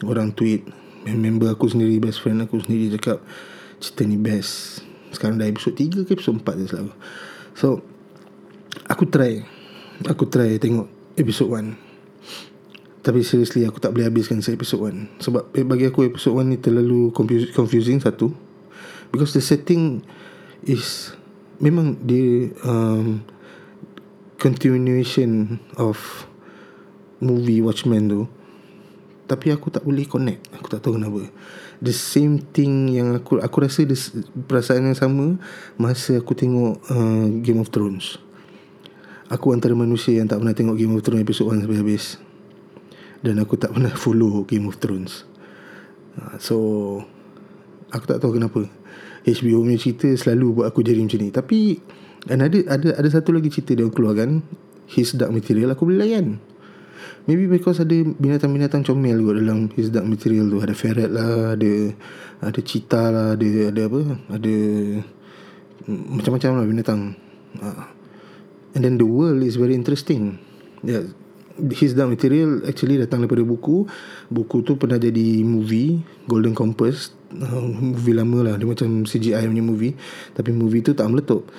Orang 0.08 0.32
tweet. 0.32 0.64
Member 1.04 1.52
aku 1.52 1.68
sendiri 1.68 2.00
Best 2.00 2.24
friend 2.24 2.44
aku 2.44 2.60
sendiri 2.64 2.96
Cakap 2.96 3.20
Cerita 3.80 4.02
ni 4.08 4.16
best 4.16 4.87
sekarang 5.12 5.40
dah 5.40 5.48
episod 5.48 5.72
3 5.74 6.04
ke 6.04 6.10
episod 6.16 6.36
4 6.36 6.60
je 6.60 6.66
selalu. 6.70 6.92
So 7.56 7.80
Aku 8.88 9.08
try. 9.08 9.44
Aku 10.06 10.30
try 10.30 10.56
tengok 10.62 10.86
episod 11.18 11.50
1 11.50 13.02
Tapi 13.02 13.20
seriously 13.26 13.66
aku 13.66 13.82
tak 13.82 13.90
boleh 13.90 14.06
habiskan 14.06 14.38
se 14.38 14.54
episod 14.54 14.78
1 14.86 15.18
Sebab 15.18 15.50
eh, 15.58 15.66
bagi 15.66 15.90
aku 15.90 16.06
episod 16.06 16.38
1 16.38 16.54
ni 16.54 16.56
terlalu 16.60 17.10
confusing 17.52 17.98
satu. 17.98 18.30
Because 19.10 19.34
the 19.34 19.42
setting 19.42 20.06
is 20.62 21.12
Memang 21.58 21.98
dia 22.06 22.54
um, 22.62 23.26
Continuation 24.38 25.58
of 25.74 25.98
Movie 27.18 27.58
Watchmen 27.58 28.06
tu. 28.06 28.22
Tapi 29.26 29.50
aku 29.50 29.74
tak 29.74 29.82
boleh 29.82 30.06
connect. 30.06 30.46
Aku 30.54 30.70
tak 30.70 30.86
tahu 30.86 30.94
kenapa 30.94 31.26
the 31.78 31.94
same 31.94 32.42
thing 32.54 32.90
yang 32.90 33.18
aku 33.18 33.38
aku 33.38 33.62
rasa 33.62 33.86
the, 33.86 33.96
perasaan 34.46 34.90
yang 34.90 34.98
sama 34.98 35.38
masa 35.78 36.18
aku 36.18 36.34
tengok 36.34 36.82
uh, 36.90 37.26
Game 37.42 37.62
of 37.62 37.70
Thrones. 37.70 38.18
Aku 39.28 39.52
antara 39.52 39.76
manusia 39.76 40.16
yang 40.16 40.26
tak 40.26 40.40
pernah 40.40 40.56
tengok 40.56 40.76
Game 40.80 40.94
of 40.96 41.04
Thrones 41.04 41.22
episode 41.22 41.52
1 41.52 41.68
sampai 41.68 41.78
habis. 41.78 42.16
Dan 43.20 43.36
aku 43.42 43.60
tak 43.60 43.76
pernah 43.76 43.92
follow 44.02 44.42
Game 44.48 44.66
of 44.66 44.80
Thrones. 44.80 45.28
Uh, 46.16 46.36
so 46.40 46.56
aku 47.92 48.04
tak 48.08 48.18
tahu 48.24 48.40
kenapa 48.40 48.66
HBO 49.28 49.64
punya 49.64 49.76
cerita 49.76 50.08
selalu 50.16 50.62
buat 50.62 50.66
aku 50.72 50.80
jadi 50.80 51.04
macam 51.04 51.20
ni. 51.20 51.28
Tapi 51.30 51.58
ada 52.28 52.44
ada 52.68 52.88
ada 52.98 53.08
satu 53.08 53.30
lagi 53.30 53.52
cerita 53.52 53.76
dia 53.76 53.86
keluarkan 53.88 54.42
His 54.88 55.14
Dark 55.14 55.30
Material 55.30 55.76
aku 55.76 55.86
boleh 55.86 56.00
layan. 56.02 56.40
Maybe 57.28 57.46
because 57.46 57.80
ada 57.80 57.94
binatang-binatang 57.94 58.84
comel 58.84 59.20
kot 59.20 59.36
dalam 59.38 59.58
his 59.74 59.92
dark 59.92 60.06
material 60.08 60.48
tu. 60.48 60.58
Ada 60.62 60.74
ferret 60.74 61.10
lah, 61.12 61.54
ada 61.54 61.72
ada 62.38 62.60
cheetah 62.62 63.06
lah, 63.10 63.26
ada 63.34 63.48
ada 63.72 63.80
apa? 63.86 64.00
Ada 64.32 64.54
macam-macam 65.88 66.50
lah 66.56 66.64
binatang. 66.68 67.00
Uh. 67.58 67.84
And 68.76 68.84
then 68.84 69.00
the 69.00 69.08
world 69.08 69.40
is 69.42 69.56
very 69.56 69.74
interesting. 69.74 70.38
Yeah. 70.84 71.10
His 71.74 71.98
dark 71.98 72.14
material 72.14 72.62
actually 72.70 73.02
datang 73.02 73.26
daripada 73.26 73.42
buku. 73.42 73.88
Buku 74.30 74.62
tu 74.62 74.78
pernah 74.78 75.00
jadi 75.00 75.42
movie, 75.42 75.98
Golden 76.30 76.54
Compass. 76.54 77.10
Uh, 77.34 77.66
movie 77.66 78.14
lama 78.14 78.46
lah. 78.46 78.54
Dia 78.54 78.68
macam 78.68 79.02
CGI 79.02 79.42
punya 79.50 79.64
movie. 79.64 79.98
Tapi 80.38 80.54
movie 80.54 80.86
tu 80.86 80.94
tak 80.94 81.10
meletup. 81.10 81.50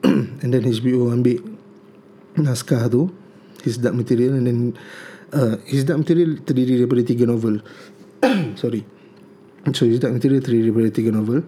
And 0.42 0.48
then 0.48 0.64
HBO 0.64 1.12
ambil 1.12 1.44
naskah 2.38 2.88
tu. 2.88 3.12
His 3.62 3.78
dark 3.78 3.94
material. 3.94 4.34
And 4.34 4.46
then 4.46 4.60
uh, 5.32 5.56
His 5.64 5.88
Dark 5.88 6.04
Material 6.04 6.38
terdiri 6.44 6.84
daripada 6.84 7.02
tiga 7.02 7.24
novel. 7.26 7.64
Sorry. 8.60 8.84
So 9.72 9.88
His 9.88 9.98
Dark 9.98 10.14
Material 10.14 10.44
terdiri 10.44 10.70
daripada 10.70 10.88
tiga 10.92 11.10
novel. 11.10 11.42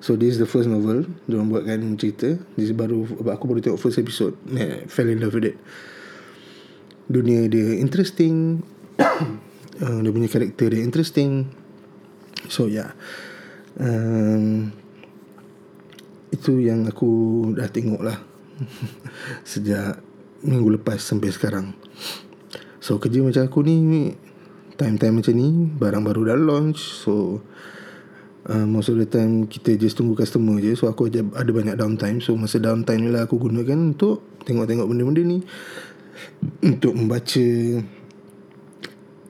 So 0.00 0.14
this 0.14 0.36
is 0.36 0.38
the 0.38 0.46
first 0.46 0.68
novel 0.68 1.08
Diorang 1.24 1.48
buatkan 1.48 1.96
cerita. 1.96 2.36
This 2.54 2.70
baru 2.76 3.08
Aku 3.08 3.48
baru 3.48 3.64
tengok 3.64 3.80
first 3.80 3.96
episode. 3.96 4.36
Yeah, 4.46 4.84
Fell 4.86 5.08
in 5.08 5.18
love 5.18 5.34
with 5.34 5.50
it. 5.50 5.56
Dunia 7.08 7.48
dia 7.48 7.78
interesting. 7.80 8.62
Uh, 9.76 10.00
Dia 10.00 10.08
punya 10.08 10.24
karakter 10.24 10.72
dia 10.72 10.80
interesting. 10.80 11.52
So 12.48 12.64
yeah 12.64 12.96
um, 13.76 14.72
Itu 16.32 16.64
yang 16.64 16.88
aku 16.88 17.52
dah 17.52 17.68
tengok 17.68 18.00
lah 18.00 18.16
Sejak 19.52 20.05
minggu 20.46 20.78
lepas 20.78 21.02
sampai 21.02 21.34
sekarang. 21.34 21.74
So 22.86 23.02
kerja 23.02 23.18
macam 23.18 23.50
aku 23.50 23.66
ni 23.66 24.14
Time-time 24.78 25.18
macam 25.18 25.34
ni 25.34 25.66
Barang 25.74 26.06
baru 26.06 26.30
dah 26.30 26.38
launch. 26.38 27.02
So 27.02 27.42
uh, 28.46 28.62
Most 28.62 28.94
of 28.94 29.02
the 29.02 29.10
time 29.10 29.50
Kita 29.50 29.74
just 29.74 29.98
tunggu 29.98 30.14
customer 30.14 30.62
je. 30.62 30.78
So 30.78 30.86
aku 30.86 31.10
ada, 31.10 31.26
ada 31.34 31.50
banyak 31.50 31.74
downtime. 31.74 32.22
So 32.22 32.38
masa 32.38 32.62
downtime 32.62 33.02
ni 33.02 33.10
lah 33.10 33.26
Aku 33.26 33.42
gunakan 33.42 33.74
untuk 33.74 34.22
Tengok-tengok 34.46 34.86
benda-benda 34.86 35.22
ni. 35.26 35.42
Untuk 36.62 36.94
membaca 36.94 37.46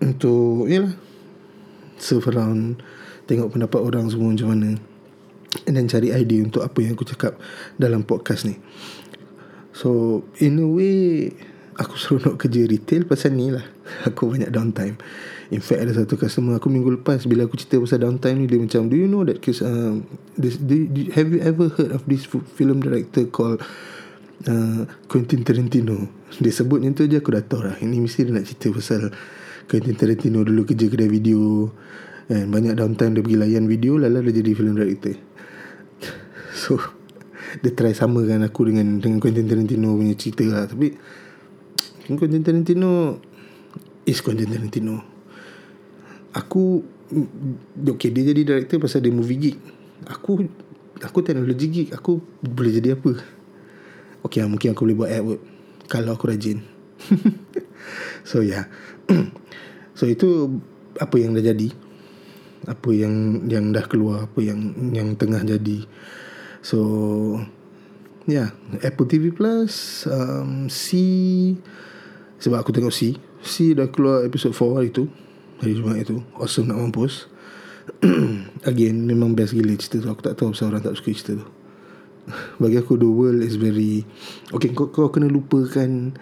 Untuk 0.04 0.68
Yalah 0.68 0.94
Surf 1.96 2.28
around 2.28 2.84
Tengok 3.24 3.56
pendapat 3.56 3.80
orang 3.80 4.12
semua 4.12 4.36
macam 4.36 4.52
mana. 4.52 4.76
And 5.64 5.74
then 5.80 5.88
cari 5.88 6.12
idea 6.12 6.44
Untuk 6.44 6.60
apa 6.60 6.76
yang 6.84 6.92
aku 6.92 7.08
cakap 7.08 7.40
Dalam 7.80 8.04
podcast 8.04 8.44
ni 8.44 8.60
So 9.76 10.24
In 10.40 10.56
a 10.64 10.64
way 10.64 11.28
Aku 11.76 11.92
seronok 12.00 12.40
kerja 12.40 12.64
retail 12.64 13.04
Pasal 13.04 13.36
ni 13.36 13.52
lah. 13.52 13.68
Aku 14.08 14.32
banyak 14.32 14.48
downtime. 14.48 14.96
In 15.52 15.60
fact 15.60 15.84
ada 15.84 15.92
satu 15.92 16.16
customer 16.16 16.56
Aku 16.56 16.72
minggu 16.72 16.96
lepas 16.96 17.28
Bila 17.28 17.44
aku 17.44 17.60
cerita 17.60 17.76
pasal 17.76 18.02
downtime 18.08 18.40
ni 18.40 18.46
Dia 18.48 18.56
macam 18.56 18.88
Do 18.88 18.96
you 18.96 19.04
know 19.04 19.22
that 19.28 19.44
case, 19.44 19.60
uh, 19.60 20.00
this, 20.40 20.56
do, 20.56 20.88
do, 20.88 21.12
Have 21.12 21.28
you 21.30 21.44
ever 21.44 21.68
heard 21.68 21.92
of 21.92 22.08
this 22.08 22.24
film 22.56 22.80
director 22.80 23.28
Called 23.28 23.60
uh, 24.48 24.88
Quentin 25.12 25.44
Tarantino? 25.44 26.08
Dia 26.42 26.50
sebut 26.50 26.80
macam 26.80 26.96
tu 26.96 27.04
je 27.04 27.20
Aku 27.20 27.30
dah 27.36 27.44
tahu 27.44 27.68
lah. 27.68 27.76
Ini 27.78 28.00
mesti 28.00 28.24
dia 28.26 28.32
nak 28.32 28.48
cerita 28.48 28.72
pasal 28.72 29.12
Quentin 29.68 29.94
Tarantino 29.94 30.40
dulu 30.46 30.62
kerja 30.64 30.86
kedai 30.86 31.10
video. 31.10 31.70
And 32.26 32.50
banyak 32.50 32.74
downtime 32.74 33.14
dia 33.14 33.22
pergi 33.22 33.38
layan 33.38 33.70
video 33.70 34.00
Lala 34.00 34.18
dia 34.24 34.42
jadi 34.42 34.50
film 34.56 34.74
director. 34.74 35.14
So 36.56 37.05
Dia 37.62 37.72
try 37.72 37.94
samakan 37.94 38.46
aku 38.46 38.68
dengan 38.68 38.98
Dengan 38.98 39.18
Quentin 39.22 39.46
Tarantino 39.46 39.94
punya 39.94 40.14
cerita 40.18 40.44
lah 40.46 40.64
Tapi 40.66 40.92
Quentin 42.14 42.46
Tarantino 42.46 43.18
is 44.06 44.22
Quentin 44.22 44.46
Tarantino. 44.46 45.02
Aku 46.38 46.86
okay 47.82 48.14
dia 48.14 48.30
jadi 48.30 48.46
director 48.46 48.78
pasal 48.78 49.02
dia 49.02 49.10
movie 49.10 49.38
geek. 49.42 49.58
Aku 50.06 50.46
aku 51.02 51.18
teknologi 51.26 51.66
geek, 51.66 51.88
aku 51.90 52.22
boleh 52.46 52.78
jadi 52.78 52.94
apa? 52.94 53.18
Okay, 54.22 54.46
mungkin 54.46 54.74
aku 54.74 54.86
boleh 54.86 54.96
buat 54.98 55.10
ad 55.10 55.26
kalau 55.90 56.14
aku 56.14 56.30
rajin. 56.30 56.62
so 58.30 58.42
yeah. 58.42 58.70
so 59.98 60.06
itu 60.06 60.62
apa 61.02 61.18
yang 61.18 61.34
dah 61.34 61.42
jadi. 61.42 61.74
Apa 62.66 62.90
yang 62.94 63.46
yang 63.50 63.74
dah 63.74 63.86
keluar, 63.86 64.30
apa 64.30 64.38
yang 64.42 64.74
yang 64.94 65.18
tengah 65.18 65.42
jadi. 65.42 65.86
So 66.66 66.82
yeah, 68.26 68.50
Apple 68.82 69.06
TV 69.06 69.30
Plus 69.30 70.02
um, 70.10 70.66
see 70.66 71.54
sebab 72.42 72.66
aku 72.66 72.74
tengok 72.74 72.90
C. 72.90 73.14
C 73.38 73.70
dah 73.78 73.86
keluar 73.86 74.26
episod 74.26 74.50
4 74.50 74.74
hari 74.74 74.90
tu 74.90 75.06
Hari 75.62 75.78
Jumaat 75.78 76.02
itu 76.02 76.18
Awesome 76.34 76.74
nak 76.74 76.82
mampus. 76.82 77.30
Again 78.70 79.06
Memang 79.06 79.38
best 79.38 79.54
gila 79.54 79.78
cerita 79.78 80.02
tu. 80.02 80.08
Aku 80.10 80.26
tak 80.26 80.34
tahu 80.34 80.50
Pasal 80.50 80.74
orang 80.74 80.82
tak 80.82 80.98
suka 80.98 81.14
cerita 81.14 81.32
tu. 81.38 81.46
Bagi 82.60 82.82
aku 82.82 82.98
The 82.98 83.06
world 83.06 83.46
is 83.46 83.54
very 83.54 84.02
Okay 84.50 84.74
kau, 84.74 84.90
kau 84.90 85.06
kena 85.14 85.30
lupakan 85.30 86.18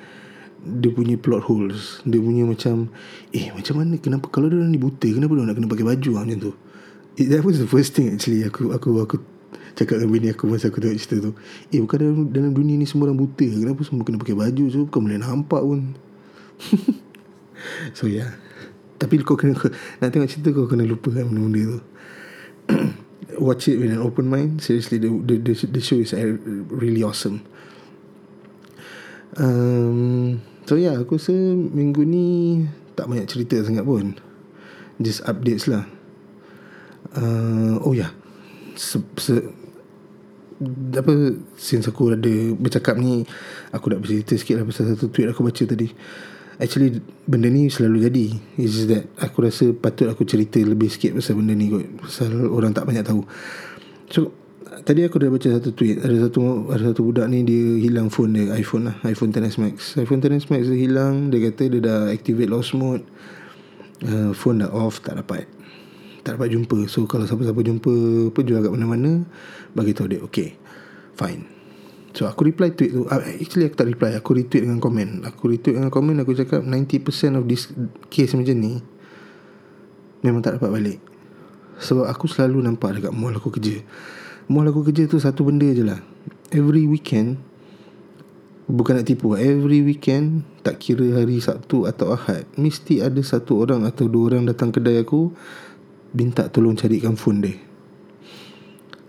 Dia 0.61 0.91
punya 0.93 1.17
plot 1.17 1.49
holes. 1.49 2.05
Dia 2.05 2.21
punya 2.21 2.45
macam 2.45 2.93
Eh 3.33 3.49
macam 3.57 3.81
mana 3.81 3.97
Kenapa 3.97 4.29
Kalau 4.29 4.53
dia 4.53 4.61
ni 4.61 4.77
buta 4.77 5.09
Kenapa 5.09 5.33
dia 5.41 5.49
nak 5.49 5.57
kena 5.57 5.73
pakai 5.73 5.87
baju 5.89 6.11
lah, 6.21 6.23
Macam 6.29 6.53
tu. 6.53 6.53
It, 7.17 7.33
That 7.33 7.49
was 7.49 7.59
the 7.59 7.67
first 7.67 7.97
thing 7.97 8.13
actually 8.13 8.45
Aku 8.45 8.77
Aku 8.77 9.01
Aku 9.01 9.17
Cakap 9.75 9.99
dengan 9.99 10.11
bini 10.11 10.29
aku 10.31 10.47
Masa 10.47 10.71
aku 10.71 10.79
tengok 10.79 10.97
cerita 10.99 11.17
tu. 11.19 11.33
Eh 11.75 11.83
bukan 11.83 11.99
dalam, 11.99 12.19
dalam 12.31 12.53
dunia 12.55 12.79
ni 12.79 12.87
Semua 12.87 13.11
orang 13.11 13.19
buta 13.19 13.43
Kenapa 13.43 13.83
semua 13.83 14.07
kena 14.07 14.23
pakai 14.23 14.39
baju 14.39 14.65
So 14.71 14.87
bukan 14.87 15.01
boleh 15.03 15.21
nampak 15.21 15.63
pun. 15.63 15.81
So 17.99 18.07
yeah 18.07 18.39
Tapi 18.99 19.23
kau 19.27 19.35
kena 19.35 19.59
Nak 20.01 20.09
tengok 20.11 20.31
cerita 20.31 20.49
kau 20.55 20.71
kena 20.71 20.87
lupa 20.87 21.11
kan 21.11 21.27
benda-benda 21.27 21.63
tu. 21.67 21.79
Watch 23.45 23.67
it 23.67 23.83
with 23.83 23.91
an 23.91 23.99
open 23.99 24.31
mind. 24.31 24.63
Seriously 24.63 25.03
the, 25.03 25.11
the, 25.11 25.35
the, 25.43 25.55
the 25.67 25.83
show 25.83 25.99
is 25.99 26.15
really 26.71 27.03
awesome. 27.03 27.43
Um, 29.35 30.39
So 30.71 30.79
yeah 30.79 30.95
Aku 31.03 31.19
rasa 31.19 31.35
minggu 31.35 32.07
ni 32.07 32.27
Tak 32.95 33.11
banyak 33.11 33.27
cerita 33.27 33.59
sangat 33.59 33.83
pun. 33.83 34.15
Just 35.03 35.27
updates 35.27 35.67
lah. 35.67 35.91
Uh, 37.11 37.83
Oh 37.83 37.91
yeah 37.91 38.15
se, 38.77 38.99
se, 39.17 39.43
apa 40.95 41.39
since 41.59 41.87
aku 41.87 42.15
ada 42.15 42.33
bercakap 42.57 42.97
ni 42.97 43.25
aku 43.71 43.93
nak 43.93 44.01
bercerita 44.05 44.35
sikit 44.37 44.61
lah 44.61 44.65
pasal 44.67 44.95
satu 44.95 45.11
tweet 45.11 45.31
aku 45.31 45.45
baca 45.45 45.63
tadi. 45.65 45.89
Actually 46.59 47.03
Benda 47.27 47.51
ni 47.51 47.67
selalu 47.67 48.07
jadi. 48.07 48.27
Just 48.61 48.87
that 48.87 49.11
Aku 49.19 49.43
rasa 49.43 49.75
patut 49.75 50.07
aku 50.07 50.23
cerita 50.23 50.63
Lebih 50.63 50.87
sikit 50.87 51.17
pasal 51.19 51.35
benda 51.41 51.55
ni 51.57 51.67
kot 51.67 51.83
Pasal 51.99 52.47
orang 52.47 52.71
tak 52.71 52.87
banyak 52.87 53.03
tahu. 53.03 53.27
So 54.11 54.31
Tadi 54.85 55.07
aku 55.07 55.23
dah 55.23 55.31
baca 55.31 55.49
satu 55.51 55.75
tweet. 55.75 56.03
Ada 56.03 56.29
satu 56.29 56.71
Ada 56.71 56.95
satu 56.95 57.11
budak 57.11 57.27
ni 57.31 57.43
Dia 57.43 57.83
hilang 57.83 58.11
phone 58.11 58.39
dia 58.39 58.55
iPhone 58.55 58.91
lah 58.91 58.97
iPhone 59.07 59.35
XS 59.35 59.57
Max. 59.59 59.99
iPhone 59.99 60.23
XS 60.23 60.47
Max 60.51 60.71
dia 60.71 60.79
hilang 60.79 61.35
Dia 61.35 61.51
kata 61.51 61.63
dia 61.71 61.81
dah 61.83 62.01
activate 62.15 62.51
lost 62.51 62.75
mode. 62.79 63.03
Uh, 64.05 64.31
Phone 64.31 64.63
dah 64.63 64.71
off 64.71 65.03
Tak 65.03 65.19
dapat 65.19 65.51
Tak 66.25 66.41
dapat 66.41 66.57
jumpa. 66.57 66.89
So 66.89 67.05
kalau 67.05 67.29
siapa-siapa 67.29 67.61
jumpa 67.61 67.93
Apa 68.33 68.41
jual 68.41 68.65
kat 68.65 68.73
mana-mana 68.73 69.29
Bagi 69.77 69.93
tahu 69.93 70.09
dia 70.09 70.25
Okay 70.25 70.57
Fine. 71.15 71.47
So 72.15 72.27
aku 72.31 72.47
reply 72.47 72.75
tweet 72.75 72.91
tu. 72.95 73.07
Uh, 73.07 73.23
Actually 73.23 73.71
aku 73.71 73.77
tak 73.79 73.91
reply. 73.91 74.15
Aku 74.19 74.35
retweet 74.35 74.67
dengan 74.67 74.79
komen. 74.83 75.23
Aku 75.29 75.51
retweet 75.53 75.79
dengan 75.79 75.93
komen 75.93 76.19
Aku 76.25 76.33
cakap 76.35 76.65
90% 76.65 77.39
of 77.39 77.45
this 77.47 77.71
case 78.09 78.33
macam 78.35 78.57
ni 78.57 78.81
Memang 80.25 80.41
tak 80.41 80.57
dapat 80.57 80.73
balik. 80.73 80.99
Sebab 81.79 82.09
aku 82.09 82.25
selalu 82.31 82.65
nampak 82.65 82.99
Dekat 82.99 83.13
mall 83.13 83.37
aku 83.37 83.53
kerja. 83.53 83.85
Mall 84.49 84.67
aku 84.71 84.87
kerja 84.89 85.05
tu 85.11 85.21
Satu 85.21 85.45
benda 85.45 85.69
je 85.71 85.85
lah. 85.85 86.01
Every 86.55 86.89
weekend 86.89 87.43
Bukan 88.65 88.97
nak 88.97 89.07
tipu 89.11 89.37
Every 89.37 89.85
weekend 89.85 90.47
Tak 90.65 90.81
kira 90.81 91.21
hari 91.21 91.37
Sabtu 91.43 91.85
atau 91.85 92.17
Ahad 92.17 92.49
Mesti 92.57 93.05
ada 93.05 93.21
satu 93.21 93.61
orang 93.61 93.85
Atau 93.85 94.09
dua 94.09 94.33
orang 94.33 94.49
datang 94.49 94.73
kedai 94.73 95.05
aku 95.05 95.37
Minta 96.15 96.47
tolong 96.47 96.79
carikan 96.79 97.19
phone 97.19 97.43
dia. 97.43 97.59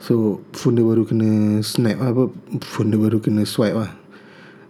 So 0.01 0.41
phone 0.53 0.77
dia 0.77 0.85
baru 0.85 1.01
kena 1.01 1.61
snap 1.65 1.97
apa 1.97 2.29
Phone 2.61 2.93
dia 2.93 2.97
baru 3.01 3.21
kena 3.21 3.45
swipe 3.45 3.77
lah. 3.77 3.93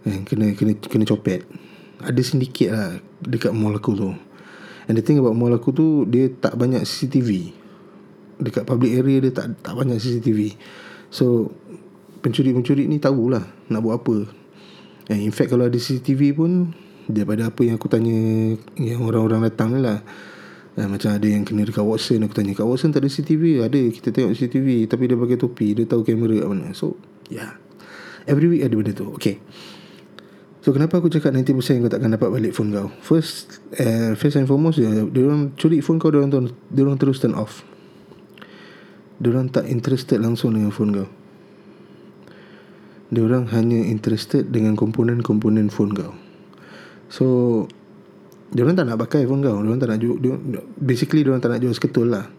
Eh, 0.04 0.20
Kena 0.28 0.52
kena 0.52 0.76
kena 0.76 1.04
copet. 1.08 1.48
Ada 2.00 2.20
sedikit 2.20 2.76
lah 2.76 3.00
Dekat 3.24 3.56
mall 3.56 3.72
aku 3.76 3.92
tu. 3.96 4.12
And 4.84 4.94
the 4.96 5.04
thing 5.04 5.16
about 5.16 5.32
mall 5.32 5.52
aku 5.52 5.72
tu 5.72 6.04
Dia 6.04 6.28
tak 6.28 6.60
banyak 6.60 6.84
CCTV 6.84 7.56
Dekat 8.36 8.68
public 8.68 9.00
area 9.00 9.16
dia 9.24 9.32
tak 9.32 9.56
tak 9.64 9.72
banyak 9.72 9.96
CCTV 9.96 10.52
So 11.08 11.56
Pencuri-pencuri 12.20 12.84
ni 12.84 13.00
tahulah 13.00 13.44
Nak 13.72 13.80
buat 13.80 14.04
apa. 14.04 14.28
And 15.08 15.20
in 15.24 15.32
fact 15.32 15.56
kalau 15.56 15.72
ada 15.72 15.76
CCTV 15.80 16.36
pun 16.36 16.76
Daripada 17.08 17.48
apa 17.48 17.64
yang 17.64 17.80
aku 17.80 17.88
tanya 17.88 18.16
Yang 18.76 19.00
orang-orang 19.04 19.48
datang 19.48 19.72
ni 19.72 19.80
lah 19.80 20.04
Eh, 20.76 20.84
macam 20.84 21.08
ada 21.16 21.24
yang 21.24 21.40
kena 21.40 21.64
dekat 21.64 21.80
Watson 21.80 22.20
Aku 22.28 22.36
tanya 22.36 22.52
Kat 22.52 22.68
Watson 22.68 22.92
tak 22.92 23.00
ada 23.00 23.08
CCTV 23.08 23.64
Ada 23.64 23.80
kita 23.96 24.12
tengok 24.12 24.36
CCTV 24.36 24.84
Tapi 24.84 25.08
dia 25.08 25.16
pakai 25.16 25.40
topi 25.40 25.72
Dia 25.72 25.88
tahu 25.88 26.04
kamera 26.04 26.44
kat 26.44 26.48
mana. 26.52 26.76
So 26.76 27.00
yeah 27.32 27.56
Every 28.26 28.50
week 28.50 28.66
ada 28.66 28.74
benda 28.74 28.90
tu. 28.90 29.14
Okay. 29.14 29.38
So 30.58 30.74
kenapa 30.74 30.98
aku 30.98 31.06
cakap 31.06 31.30
90% 31.30 31.86
kau 31.86 31.86
takkan 31.86 32.10
dapat 32.10 32.26
balik 32.26 32.58
phone 32.58 32.74
kau? 32.74 32.90
First 32.98 33.62
uh, 33.78 34.18
First 34.18 34.42
and 34.42 34.50
foremost 34.50 34.82
dia, 34.82 34.90
orang 34.90 35.54
curi 35.54 35.78
phone 35.78 36.02
kau 36.02 36.10
dia 36.10 36.26
orang 36.26 36.98
terus 36.98 37.22
turn 37.22 37.38
off. 37.38 37.62
Dia 39.22 39.30
orang 39.30 39.54
tak 39.54 39.70
interested 39.70 40.18
langsung 40.18 40.58
dengan 40.58 40.74
phone 40.74 40.90
kau. 40.90 41.08
Dia 43.14 43.22
orang 43.22 43.46
hanya 43.54 43.78
interested 43.86 44.50
Dengan 44.50 44.74
komponen-komponen 44.74 45.70
phone 45.70 45.94
kau. 45.94 46.10
So 47.06 47.24
dia 48.54 48.62
orang 48.62 48.78
tak 48.78 48.86
nak 48.86 48.98
pakai 49.02 49.26
phone 49.26 49.42
kau. 49.42 49.58
Dia 49.58 49.68
orang 49.68 49.80
tak 49.82 49.90
nak 49.90 49.98
jual 49.98 50.16
Basically 50.78 51.26
dia 51.26 51.34
orang 51.34 51.42
tak 51.42 51.50
nak 51.50 51.60
jual 51.62 51.74
seketul 51.74 52.08
lah. 52.14 52.30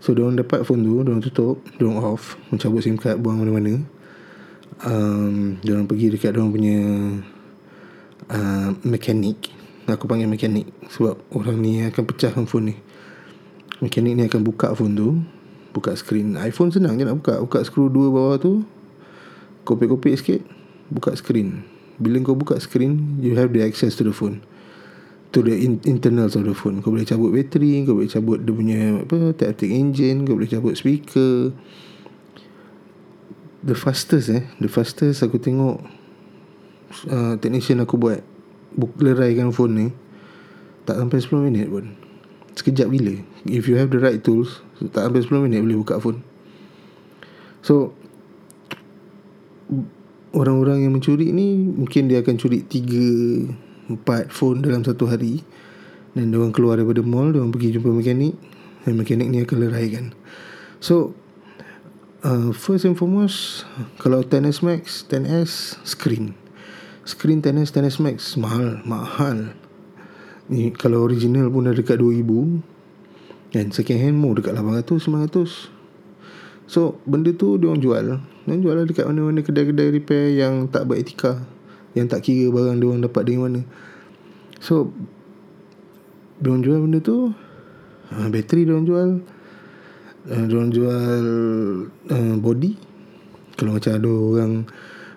So 0.00 0.12
dia 0.12 0.24
orang 0.24 0.40
dapat 0.40 0.64
phone 0.64 0.84
tu 0.84 1.00
Dia 1.02 1.10
orang 1.12 1.24
tutup 1.24 1.56
Dia 1.80 1.84
orang 1.88 1.98
off 2.04 2.36
Mencabut 2.52 2.84
SIM 2.84 3.00
card 3.00 3.20
Buang 3.20 3.40
mana-mana. 3.40 3.80
Um, 4.84 5.56
Dia 5.64 5.72
orang 5.72 5.88
pergi 5.88 6.12
dekat 6.12 6.36
Dia 6.36 6.40
orang 6.44 6.52
punya 6.52 6.78
uh, 8.28 8.68
Mekanik 8.84 9.56
Aku 9.86 10.04
panggil 10.10 10.28
mekanik 10.28 10.68
Sebab 10.90 11.16
orang 11.32 11.62
ni 11.62 11.80
akan 11.86 12.02
pecahkan 12.04 12.44
phone 12.44 12.74
ni. 12.74 12.76
Mekanik 13.80 14.12
ni 14.18 14.22
akan 14.28 14.44
buka 14.44 14.76
phone 14.76 14.94
tu 14.98 15.08
Buka 15.72 15.92
screen. 15.96 16.36
iPhone 16.40 16.72
senang 16.72 16.96
je 16.96 17.04
nak 17.04 17.20
buka. 17.20 17.40
Buka 17.40 17.60
skru 17.64 17.88
dua 17.88 18.12
bawah 18.12 18.36
tu 18.36 18.52
Kopik-kopik 19.64 20.14
sikit 20.18 20.40
Buka 20.92 21.16
screen. 21.16 21.64
Bila 21.96 22.20
kau 22.20 22.36
buka 22.36 22.60
screen 22.60 23.16
You 23.22 23.38
have 23.40 23.56
the 23.56 23.64
access 23.64 23.96
to 23.96 24.04
the 24.04 24.12
phone 24.12 24.44
to 25.36 25.44
the 25.44 25.52
in, 25.52 25.84
internals 25.84 26.32
of 26.32 26.48
the 26.48 26.56
phone. 26.56 26.80
Kau 26.80 26.88
boleh 26.88 27.04
cabut 27.04 27.28
bateri 27.28 27.84
kau 27.84 28.00
boleh 28.00 28.08
cabut 28.08 28.40
dia 28.40 28.56
punya 28.56 28.80
apa 29.04 29.36
taptic 29.36 29.68
engine 29.68 30.24
kau 30.24 30.32
boleh 30.32 30.48
cabut 30.48 30.72
speaker. 30.72 31.52
The 33.60 33.76
fastest 33.76 34.32
eh? 34.32 34.48
The 34.56 34.72
fastest 34.72 35.20
aku 35.20 35.36
tengok 35.36 35.84
uh, 37.12 37.36
technician 37.36 37.84
aku 37.84 38.00
buat 38.00 38.24
leraikan 38.96 39.52
phone 39.52 39.74
ni 39.76 39.86
tak 40.88 40.96
sampai 40.96 41.20
10 41.20 41.46
minit 41.52 41.68
pun. 41.68 41.92
Sekejap 42.56 42.88
gila. 42.88 43.20
If 43.44 43.68
you 43.68 43.76
have 43.76 43.92
the 43.92 44.00
right 44.00 44.16
tools 44.24 44.64
Tak 44.80 45.04
sampai 45.04 45.20
10 45.20 45.44
minit 45.44 45.60
Boleh 45.60 45.76
buka 45.76 46.00
phone. 46.00 46.24
So 47.60 47.92
Orang-orang 50.32 50.88
yang 50.88 50.96
mencuri 50.96 51.36
ni 51.36 51.52
Mungkin 51.60 52.08
dia 52.08 52.24
akan 52.24 52.40
curi 52.40 52.64
3 52.64 53.65
4 53.86 54.30
phone 54.30 54.66
dalam 54.66 54.82
satu 54.82 55.06
hari. 55.06 55.46
Dan 56.16 56.32
dia 56.32 56.40
orang 56.40 56.54
keluar 56.56 56.80
daripada 56.80 57.04
mall 57.04 57.28
Dia 57.28 57.44
orang 57.44 57.52
pergi 57.52 57.76
jumpa 57.76 57.92
mekanik. 57.92 58.34
Dan 58.82 58.96
mekanik 58.96 59.28
ni 59.28 59.38
akan 59.44 59.56
leraikan. 59.68 60.04
So 60.80 61.12
uh, 62.24 62.50
First 62.56 62.88
and 62.88 62.96
foremost 62.96 63.68
Kalau 64.00 64.24
10S 64.24 64.64
Max 64.64 65.04
10S 65.06 65.82
Screen. 65.84 66.34
Screen 67.06 67.44
10S 67.44 67.70
10S 67.70 67.96
Max 68.02 68.34
Mahal 68.34 68.82
Mahal. 68.82 69.54
Ni 70.50 70.72
kalau 70.74 71.06
original 71.06 71.50
pun 71.52 71.68
dah 71.68 71.74
dekat 71.76 72.00
2000 72.00 73.54
Dan 73.54 73.70
second 73.70 73.98
hand 74.00 74.16
pun 74.18 74.32
dekat 74.34 74.56
800 74.56 74.98
900 75.30 76.66
So 76.66 76.98
benda 77.06 77.30
tu 77.30 77.62
dia 77.62 77.70
orang 77.70 77.82
jual. 77.84 78.06
Dia 78.18 78.50
orang 78.50 78.62
jual 78.62 78.74
lah 78.74 78.86
dekat 78.88 79.04
mana-mana 79.06 79.38
kedai-kedai 79.44 79.94
repair 79.94 80.34
Yang 80.34 80.74
tak 80.74 80.82
beretika 80.90 81.46
Yang 81.96 82.06
tak 82.12 82.20
kira 82.28 82.52
barang 82.52 82.76
dia 82.76 82.86
orang 82.92 83.02
dapat 83.02 83.22
dari 83.24 83.40
mana. 83.40 83.60
So 84.60 84.92
Dia 86.36 86.52
orang 86.52 86.62
jual 86.64 86.78
benda 86.84 87.00
tu 87.00 87.32
uh, 88.12 88.26
Bateri 88.28 88.68
dia 88.68 88.76
orang 88.76 88.88
jual 88.88 89.08
uh, 90.28 90.44
Dia 90.44 90.54
orang 90.56 90.72
jual 90.72 91.16
uh, 92.12 92.34
Body. 92.36 92.72
Kalau 93.56 93.80
macam 93.80 93.92
ada 93.96 94.10
orang 94.12 94.52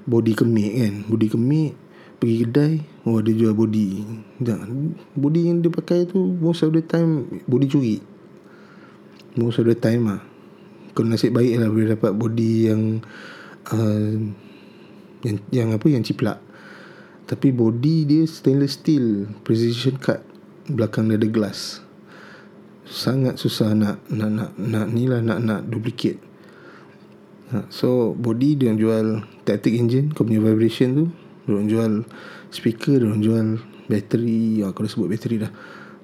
Body 0.08 0.32
kemik 0.32 0.72
kan 0.80 0.94
Body 1.12 1.28
kemik 1.28 1.72
Pergi 2.20 2.36
kedai 2.48 2.74
Oh 3.08 3.20
dia 3.24 3.36
jual 3.36 3.56
body. 3.56 4.04
Jangan 4.44 4.96
Body 5.16 5.42
yang 5.52 5.60
dia 5.64 5.72
pakai 5.72 6.08
tu 6.08 6.36
Most 6.40 6.64
of 6.68 6.76
the 6.76 6.84
time 6.84 7.44
Body 7.48 7.68
curi. 7.68 8.00
Most 9.40 9.60
of 9.60 9.68
the 9.68 9.76
time 9.76 10.08
lah 10.08 10.22
Kau 10.96 11.04
nasib 11.04 11.36
baik 11.36 11.60
lah 11.60 11.68
Boleh 11.72 11.96
dapat 11.96 12.12
body 12.16 12.52
yang 12.72 13.04
uh, 13.72 14.12
yang, 15.24 15.38
yang 15.52 15.70
apa 15.76 15.88
Yang 15.88 16.12
ciplak 16.16 16.44
Tapi 17.30 17.54
body 17.54 18.10
dia 18.10 18.24
Stainless 18.26 18.82
steel. 18.82 19.30
Precision 19.46 20.02
cut. 20.02 20.26
Belakang 20.66 21.14
dia 21.14 21.22
ada 21.22 21.30
glass. 21.30 21.86
Sangat 22.90 23.38
susah 23.38 23.78
nak 23.78 24.02
Nak 24.10 24.30
nak, 24.34 24.52
nak 24.58 24.88
ni 24.90 25.06
lah 25.06 25.22
Nak 25.22 25.40
nak 25.46 25.62
duplicate. 25.70 26.18
So 27.70 28.18
body 28.18 28.58
dia 28.58 28.74
jual 28.74 29.22
Tactic 29.46 29.78
engine 29.78 30.10
Kau 30.10 30.26
punya 30.26 30.42
vibration 30.42 30.90
tu. 30.98 31.06
Diorang 31.46 31.70
jual 31.70 31.92
speaker 32.50 32.98
Diorang 32.98 33.22
jual 33.22 33.46
bateri 33.86 34.66
Aku 34.66 34.82
dah 34.82 34.90
sebut 34.90 35.06
bateri 35.06 35.38
dah. 35.46 35.54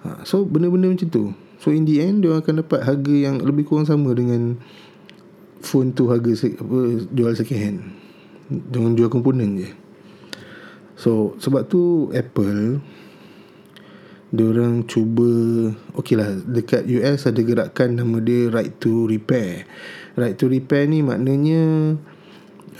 Ha, 0.05 0.21
So 0.29 0.45
benda-benda 0.45 0.93
macam 0.93 1.09
tu. 1.09 1.33
So 1.57 1.73
in 1.73 1.89
the 1.89 2.05
end 2.05 2.21
Diorang 2.21 2.45
akan 2.45 2.61
dapat 2.61 2.85
harga 2.85 3.13
yang 3.13 3.41
Lebih 3.41 3.65
kurang 3.65 3.89
sama 3.89 4.13
dengan 4.13 4.61
Phone 5.65 5.97
tu 5.97 6.05
harga 6.13 6.29
apa, 6.61 6.77
Jual 7.09 7.33
second 7.33 7.57
hand. 7.57 7.79
Jangan 8.69 8.93
jual 8.93 9.09
komponen 9.09 9.57
je 9.57 9.84
So 10.95 11.35
sebab 11.43 11.67
tu 11.67 12.09
Apple 12.15 12.79
Diorang 14.31 14.87
cuba 14.87 15.27
Okay 15.99 16.15
lah 16.15 16.39
Dekat 16.39 16.87
US 16.87 17.27
ada 17.27 17.43
gerakan 17.43 17.99
Nama 17.99 18.17
dia 18.23 18.47
Right 18.51 18.71
to 18.79 19.07
repair. 19.07 19.67
Right 20.15 20.39
to 20.39 20.47
repair 20.47 20.87
ni 20.87 21.03
maknanya 21.03 21.95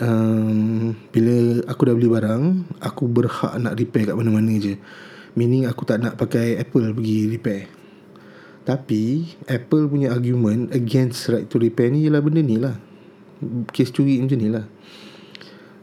um, 0.00 0.92
bila 1.12 1.60
aku 1.68 1.88
dah 1.88 1.94
beli 1.96 2.08
barang 2.08 2.44
aku 2.80 3.04
berhak 3.08 3.60
nak 3.60 3.76
repair 3.76 4.08
kat 4.08 4.16
mana-mana 4.16 4.56
je. 4.56 4.80
Meaning 5.36 5.68
aku 5.68 5.84
tak 5.84 6.00
nak 6.00 6.16
pakai 6.16 6.56
Apple 6.56 6.96
pergi 6.96 7.28
repair. 7.28 7.68
Tapi 8.64 9.36
Apple 9.44 9.92
punya 9.92 10.16
argument 10.16 10.72
against 10.72 11.28
right 11.28 11.44
to 11.44 11.60
repair 11.60 11.92
ni 11.92 12.08
ialah 12.08 12.24
benda 12.24 12.40
ni 12.40 12.56
lah. 12.56 12.80
Kes 13.68 13.92
curi 13.92 14.16
macam 14.16 14.40
ni 14.40 14.48
lah 14.48 14.64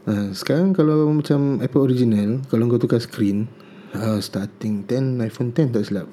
uh, 0.08 0.28
sekarang 0.32 0.72
kalau 0.72 1.08
macam 1.12 1.60
Apple 1.60 1.84
original 1.84 2.40
kalau 2.48 2.68
kau 2.68 2.80
tukar 2.80 3.00
screen 3.00 3.48
uh, 3.94 4.18
starting 4.18 4.84
10 4.86 5.22
iPhone 5.22 5.54
10 5.54 5.74
tak 5.74 5.84
silap. 5.86 6.08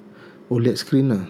OLED 0.51 0.75
screen 0.75 1.07
lah. 1.15 1.23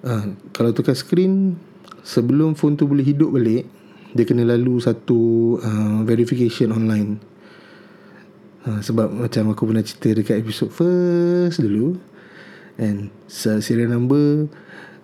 Uh, 0.00 0.32
kalau 0.56 0.72
tukar 0.72 0.96
screen 0.96 1.60
sebelum 2.00 2.56
phone 2.56 2.80
tu 2.80 2.88
boleh 2.88 3.04
hidup 3.04 3.28
balik 3.36 3.68
dia 4.10 4.24
kena 4.26 4.42
lalu 4.42 4.80
satu 4.82 5.54
uh, 5.60 6.00
verification 6.02 6.74
online. 6.74 7.20
Uh, 8.66 8.80
sebab 8.80 9.08
macam 9.08 9.52
aku 9.52 9.68
pernah 9.68 9.84
cerita 9.84 10.12
dekat 10.12 10.36
episode 10.40 10.72
first 10.72 11.64
dulu 11.64 11.96
and 12.76 13.08
serial 13.28 13.88
number 13.88 14.48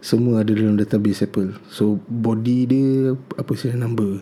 semua 0.04 0.44
ada 0.44 0.52
dalam 0.52 0.76
database 0.76 1.24
Apple. 1.24 1.56
So 1.68 2.00
body 2.08 2.58
dia 2.68 2.90
apa 3.36 3.52
serial 3.56 3.84
number 3.84 4.20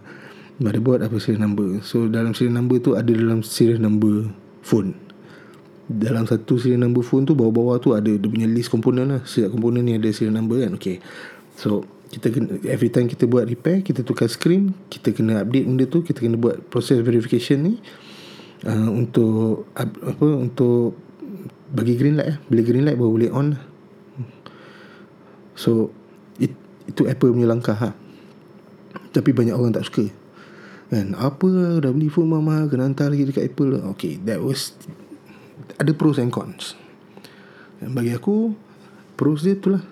motherboard 0.63 1.03
apa 1.03 1.17
serial 1.19 1.47
number. 1.49 1.83
So 1.83 2.07
dalam 2.07 2.37
serial 2.37 2.55
number 2.59 2.79
tu 2.79 2.95
ada 2.95 3.11
dalam 3.11 3.43
serial 3.43 3.83
number 3.83 4.31
phone. 4.63 4.95
Dalam 5.85 6.25
satu 6.25 6.57
serial 6.57 6.81
number 6.81 7.05
phone 7.05 7.29
tu 7.29 7.37
bawah-bawah 7.37 7.77
tu 7.83 7.93
ada 7.93 8.09
dia 8.09 8.29
punya 8.31 8.47
list 8.47 8.71
komponen 8.71 9.19
lah. 9.19 9.21
Setiap 9.27 9.55
komponen 9.59 9.85
ni 9.85 9.99
ada 9.99 10.09
serial 10.15 10.37
number 10.37 10.63
kan? 10.63 10.79
Okay. 10.79 11.03
So 11.59 11.87
kita 12.15 12.31
kena 12.31 12.63
every 12.71 12.95
time 12.95 13.11
kita 13.11 13.27
buat 13.27 13.51
repair 13.51 13.83
kita 13.83 14.07
tukar 14.07 14.31
screen 14.31 14.71
kita 14.87 15.11
kena 15.11 15.43
update 15.43 15.67
benda 15.67 15.85
tu 15.91 16.07
kita 16.07 16.23
kena 16.23 16.39
buat 16.39 16.63
proses 16.71 17.03
verification 17.03 17.59
ni 17.67 17.75
uh, 18.71 18.87
untuk 18.87 19.67
apa 19.75 20.23
untuk 20.23 20.95
bagi 21.75 21.99
green 21.99 22.15
light 22.15 22.31
eh. 22.31 22.39
bila 22.47 22.61
green 22.63 22.87
light 22.87 22.95
baru 22.95 23.11
boleh 23.11 23.31
on 23.35 23.59
so 25.59 25.91
it, 26.39 26.55
itu 26.87 27.03
Apple 27.11 27.35
punya 27.35 27.51
langkah 27.51 27.75
ha. 27.75 27.91
tapi 29.11 29.35
banyak 29.35 29.59
orang 29.59 29.75
tak 29.75 29.91
suka 29.91 30.07
kan 30.93 31.17
apa 31.17 31.81
dah 31.81 31.91
beli 31.91 32.13
phone 32.13 32.31
mama 32.31 32.69
kena 32.69 32.87
hantar 32.87 33.11
lagi 33.11 33.29
dekat 33.29 33.53
Apple? 33.53 33.81
Okay 33.97 34.21
that 34.23 34.41
was 34.41 34.77
ada 35.81 35.93
pros 35.97 36.21
and 36.21 36.31
cons. 36.31 36.79
Bagi 37.81 38.15
aku 38.15 38.55
pros 39.19 39.43
dia 39.45 39.59
tu 39.59 39.75
lah. 39.75 39.83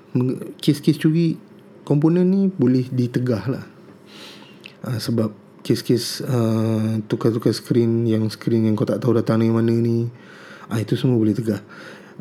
Kes-kes 0.61 1.01
curi 1.01 1.37
komponen 1.83 2.29
ni 2.29 2.49
boleh 2.49 2.87
ditegah 2.89 3.45
lah. 3.51 3.65
Uh, 4.83 4.99
sebab 4.99 5.31
kes-kes 5.63 6.27
uh, 6.27 6.99
tukar-tukar 7.07 7.55
screen 7.55 8.03
yang 8.03 8.27
screen 8.27 8.67
yang 8.67 8.75
kau 8.75 8.87
tak 8.87 8.99
tahu 8.99 9.15
datang 9.15 9.39
dari 9.39 9.55
mana 9.55 9.71
ni 9.71 10.11
uh, 10.71 10.79
itu 10.79 10.99
semua 10.99 11.19
boleh 11.19 11.35
tegah. 11.35 11.63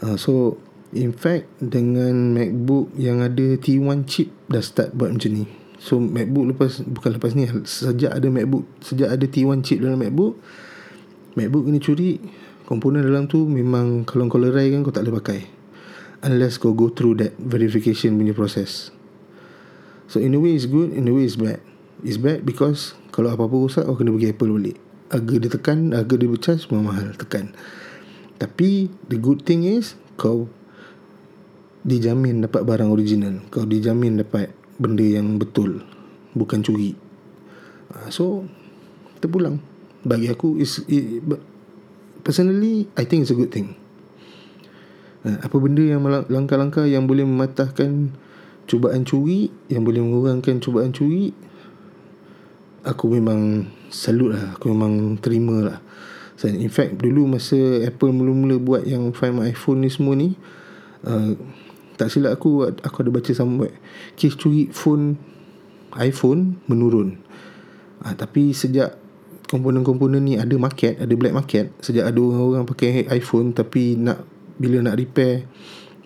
Uh, 0.02 0.16
so 0.18 0.58
in 0.94 1.16
fact 1.16 1.50
dengan 1.58 2.36
MacBook 2.36 2.94
yang 3.00 3.24
ada 3.24 3.58
T1 3.58 4.06
chip 4.06 4.30
dah 4.52 4.62
start 4.62 4.94
buat 4.94 5.14
macam 5.14 5.32
ni 5.32 5.46
so 5.82 5.98
MacBook 5.98 6.54
lepas 6.54 6.86
bukan 6.86 7.18
lepas 7.18 7.34
ni 7.34 7.50
sejak 7.66 8.14
ada 8.14 8.30
MacBook 8.30 8.70
sejak 8.86 9.10
ada 9.10 9.26
T1 9.26 9.66
chip 9.66 9.82
dalam 9.82 9.98
MacBook 9.98 10.38
MacBook 11.32 11.64
ini 11.72 11.80
curi. 11.80 12.20
Komponen 12.68 13.04
dalam 13.04 13.28
tu 13.28 13.48
memang 13.48 14.04
kalau 14.08 14.28
kau 14.32 14.40
lerai 14.40 14.72
kan 14.72 14.84
kau 14.84 14.92
tak 14.92 15.08
boleh 15.08 15.16
pakai. 15.20 15.40
Unless 16.28 16.60
kau 16.60 16.76
go 16.76 16.92
through 16.92 17.20
that 17.20 17.34
verification 17.42 18.14
punya 18.14 18.30
process 18.38 18.94
So 20.06 20.22
in 20.22 20.38
a 20.38 20.40
way 20.40 20.54
it's 20.54 20.70
good 20.70 20.94
In 20.94 21.10
a 21.10 21.14
way 21.18 21.26
it's 21.26 21.34
bad. 21.34 21.58
It's 22.06 22.22
bad 22.22 22.46
because 22.46 22.94
Kalau 23.10 23.34
apa-apa 23.34 23.58
rosak 23.58 23.90
Kau 23.90 23.98
kena 23.98 24.14
pergi 24.14 24.30
Apple 24.30 24.54
balik. 24.54 24.78
Harga 25.10 25.36
dia 25.42 25.50
tekan 25.50 25.98
Harga 25.98 26.14
dia 26.22 26.30
bercharge 26.30 26.62
Semua 26.70 26.94
mahal 26.94 27.18
Tekan. 27.18 27.58
Tapi 28.38 28.94
The 29.10 29.18
good 29.18 29.50
thing 29.50 29.66
is 29.66 29.98
Kau 30.14 30.46
Dijamin 31.82 32.46
dapat 32.46 32.62
barang 32.62 32.94
original. 32.94 33.42
Kau 33.50 33.66
dijamin 33.66 34.22
dapat 34.22 34.54
Benda 34.78 35.04
yang 35.04 35.40
betul 35.42 35.84
Bukan 36.38 36.64
curi. 36.64 36.96
Uh, 37.92 38.08
So 38.14 38.46
Terpulang 39.20 39.60
Bagi 40.06 40.32
aku 40.32 40.60
is 40.62 40.84
it, 40.88 41.24
Personally 42.22 42.88
I 42.96 43.04
think 43.10 43.26
it's 43.26 43.34
a 43.34 43.38
good 43.38 43.50
thing. 43.52 43.74
Uh, 45.26 45.42
Apa 45.42 45.58
benda 45.58 45.82
yang 45.84 46.06
Langkah-langkah 46.06 46.86
yang 46.86 47.10
boleh 47.10 47.26
mematahkan 47.26 48.14
cubaan 48.70 49.04
curi 49.04 49.52
yang 49.68 49.84
boleh 49.84 50.00
mengurangkan 50.00 50.64
cubaan 50.64 50.96
curi 50.96 51.36
aku 52.82 53.14
memang 53.14 53.70
salut 53.94 54.34
lah. 54.34 54.58
Aku 54.58 54.74
memang 54.74 55.18
terima 55.22 55.62
lah. 55.62 55.80
So, 56.38 56.50
in 56.50 56.74
fact 56.74 56.98
dulu 56.98 57.30
masa 57.30 57.58
Apple 57.86 58.10
mula-mula 58.10 58.58
buat 58.58 58.84
yang 58.90 59.14
Find 59.14 59.38
My 59.38 59.54
iPhone 59.54 59.86
ni 59.86 59.90
semua 59.94 60.18
ni 60.18 60.34
uh, 61.06 61.38
tak 62.02 62.10
silap 62.10 62.42
aku 62.42 62.66
aku 62.82 62.98
ada 63.06 63.14
baca 63.14 63.32
somewhere 63.38 63.78
kes 64.18 64.34
curi 64.34 64.74
phone 64.74 65.22
iPhone 66.02 66.58
menurun. 66.66 67.22
Uh, 68.02 68.18
tapi 68.18 68.58
sejak 68.58 68.98
komponen-komponen 69.46 70.26
ni 70.26 70.34
ada 70.42 70.58
market 70.58 70.98
ada 70.98 71.14
black 71.14 71.38
market 71.38 71.70
sejak 71.84 72.10
ada 72.10 72.18
orang-orang 72.18 72.66
pakai 72.66 73.06
iPhone 73.14 73.54
tapi 73.54 74.00
nak 74.00 74.26
bila 74.58 74.82
nak 74.82 74.98
repair 74.98 75.46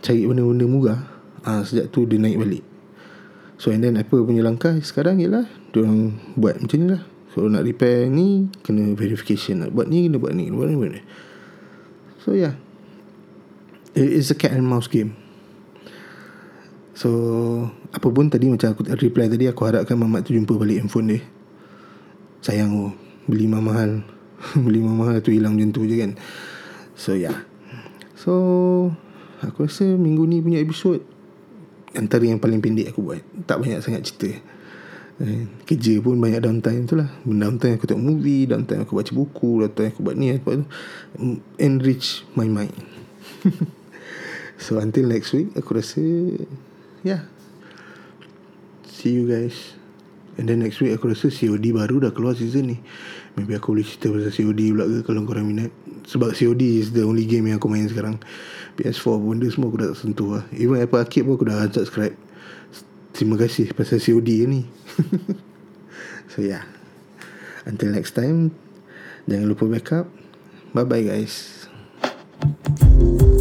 cari 0.04 0.28
benda-benda 0.28 0.66
murah 0.68 1.00
ha, 1.48 1.64
Sejak 1.64 1.94
tu 1.94 2.04
dia 2.04 2.20
naik 2.20 2.38
balik. 2.42 2.64
So 3.56 3.72
and 3.72 3.80
then 3.80 3.96
Apple 3.96 4.28
punya 4.28 4.44
langkah 4.44 4.76
sekarang 4.84 5.24
ialah 5.24 5.48
Diorang 5.72 6.20
buat 6.36 6.60
macam 6.60 6.76
ni 6.76 6.88
lah. 6.92 7.04
So 7.32 7.48
nak 7.48 7.64
repair 7.64 8.12
ni 8.12 8.52
Kena 8.64 8.92
verification 9.00 9.64
Nak 9.64 9.72
buat 9.72 9.88
ni 9.88 10.08
Kena 10.08 10.20
buat 10.20 10.36
ni 10.36 10.52
buat 10.52 10.68
ni, 10.68 10.76
buat 10.76 10.92
ni. 10.92 11.02
So 12.20 12.36
yeah 12.36 12.60
It 13.96 14.12
is 14.12 14.28
a 14.28 14.36
cat 14.36 14.52
and 14.52 14.68
mouse 14.68 14.92
game 14.92 15.16
So 16.96 17.12
Apa 17.92 18.08
pun 18.08 18.32
tadi 18.32 18.48
Macam 18.48 18.72
aku 18.72 18.88
reply 18.88 19.28
tadi 19.28 19.52
Aku 19.52 19.68
harapkan 19.68 20.00
Mamat 20.00 20.26
tu 20.26 20.32
jumpa 20.32 20.56
balik 20.56 20.82
handphone 20.82 21.20
dia. 21.20 21.22
Sayang 22.40 22.72
oh 22.72 22.92
Beli 23.28 23.52
mahal. 23.52 24.02
Beli 24.66 24.80
mahal 24.80 25.20
tu 25.20 25.36
hilang 25.36 25.60
macam 25.60 25.76
tu 25.76 25.84
je 25.84 25.96
kan. 26.00 26.16
So 26.96 27.14
yeah 27.14 27.36
So 28.16 28.34
Aku 29.44 29.68
rasa 29.68 29.84
minggu 29.84 30.24
ni 30.24 30.40
punya 30.40 30.64
episod 30.64 31.04
Antara 31.96 32.24
yang 32.28 32.40
paling 32.44 32.60
pendek 32.60 32.92
aku 32.92 33.12
buat. 33.12 33.24
Tak 33.48 33.64
banyak 33.64 33.80
sangat 33.80 34.04
cerita. 34.04 34.36
Eh, 35.24 35.48
Kerja 35.64 35.96
pun 36.04 36.20
banyak 36.20 36.44
downtime 36.44 36.84
tu 36.84 37.00
lah. 37.00 37.08
Downtime 37.24 37.80
aku 37.80 37.88
tengok 37.88 38.04
movie 38.04 38.48
Downtime 38.48 38.84
aku 38.84 39.00
baca 39.00 39.12
buku 39.16 39.64
Downtime 39.64 39.96
aku 39.96 40.00
buat 40.04 40.16
ni 40.16 40.36
aku 40.36 40.44
buat 40.44 40.58
tu. 40.60 40.68
Enrich 41.60 42.24
my 42.36 42.48
mind. 42.48 42.76
So 44.56 44.80
until 44.80 45.12
next 45.12 45.36
week 45.36 45.52
Aku 45.60 45.76
rasa 45.76 46.00
Yeah. 47.06 47.30
See 48.90 49.14
you 49.14 49.30
guys. 49.30 49.78
And 50.42 50.50
then 50.50 50.66
next 50.66 50.82
week 50.82 50.98
aku 50.98 51.14
rasa 51.14 51.30
COD 51.30 51.70
baru 51.70 52.02
dah 52.02 52.10
keluar 52.10 52.34
season 52.34 52.74
ni. 52.74 52.78
Maybe 53.38 53.54
aku 53.54 53.78
boleh 53.78 53.86
cerita 53.86 54.10
pasal 54.10 54.34
COD 54.34 54.62
pula 54.74 54.84
ke 54.90 54.98
Kalau 55.06 55.22
korang 55.30 55.46
minat. 55.46 55.70
Sebab 56.10 56.34
COD 56.34 56.82
is 56.82 56.98
the 56.98 57.06
only 57.06 57.30
game 57.30 57.46
yang 57.46 57.62
aku 57.62 57.70
main 57.70 57.86
sekarang. 57.86 58.18
PS4 58.82 59.22
benda 59.22 59.46
semua 59.54 59.70
aku 59.70 59.78
dah 59.86 59.94
sentuh 59.94 60.42
lah. 60.42 60.44
Even 60.58 60.82
Apple 60.82 60.98
Arcade 60.98 61.30
pun 61.30 61.38
aku 61.38 61.46
dah 61.46 61.70
subscribe 61.70 62.18
Terima 63.16 63.38
kasih 63.38 63.70
pasal 63.78 64.02
COD 64.02 64.30
ni. 64.50 64.66
So 66.34 66.42
yeah. 66.42 66.66
Until 67.70 67.94
next 67.94 68.18
time 68.18 68.52
Jangan 69.30 69.46
lupa 69.46 69.70
backup. 69.70 70.10
Bye 70.74 70.84
bye 70.84 71.06
guys. 71.06 71.70
Thank 72.66 73.22
you 73.22 73.35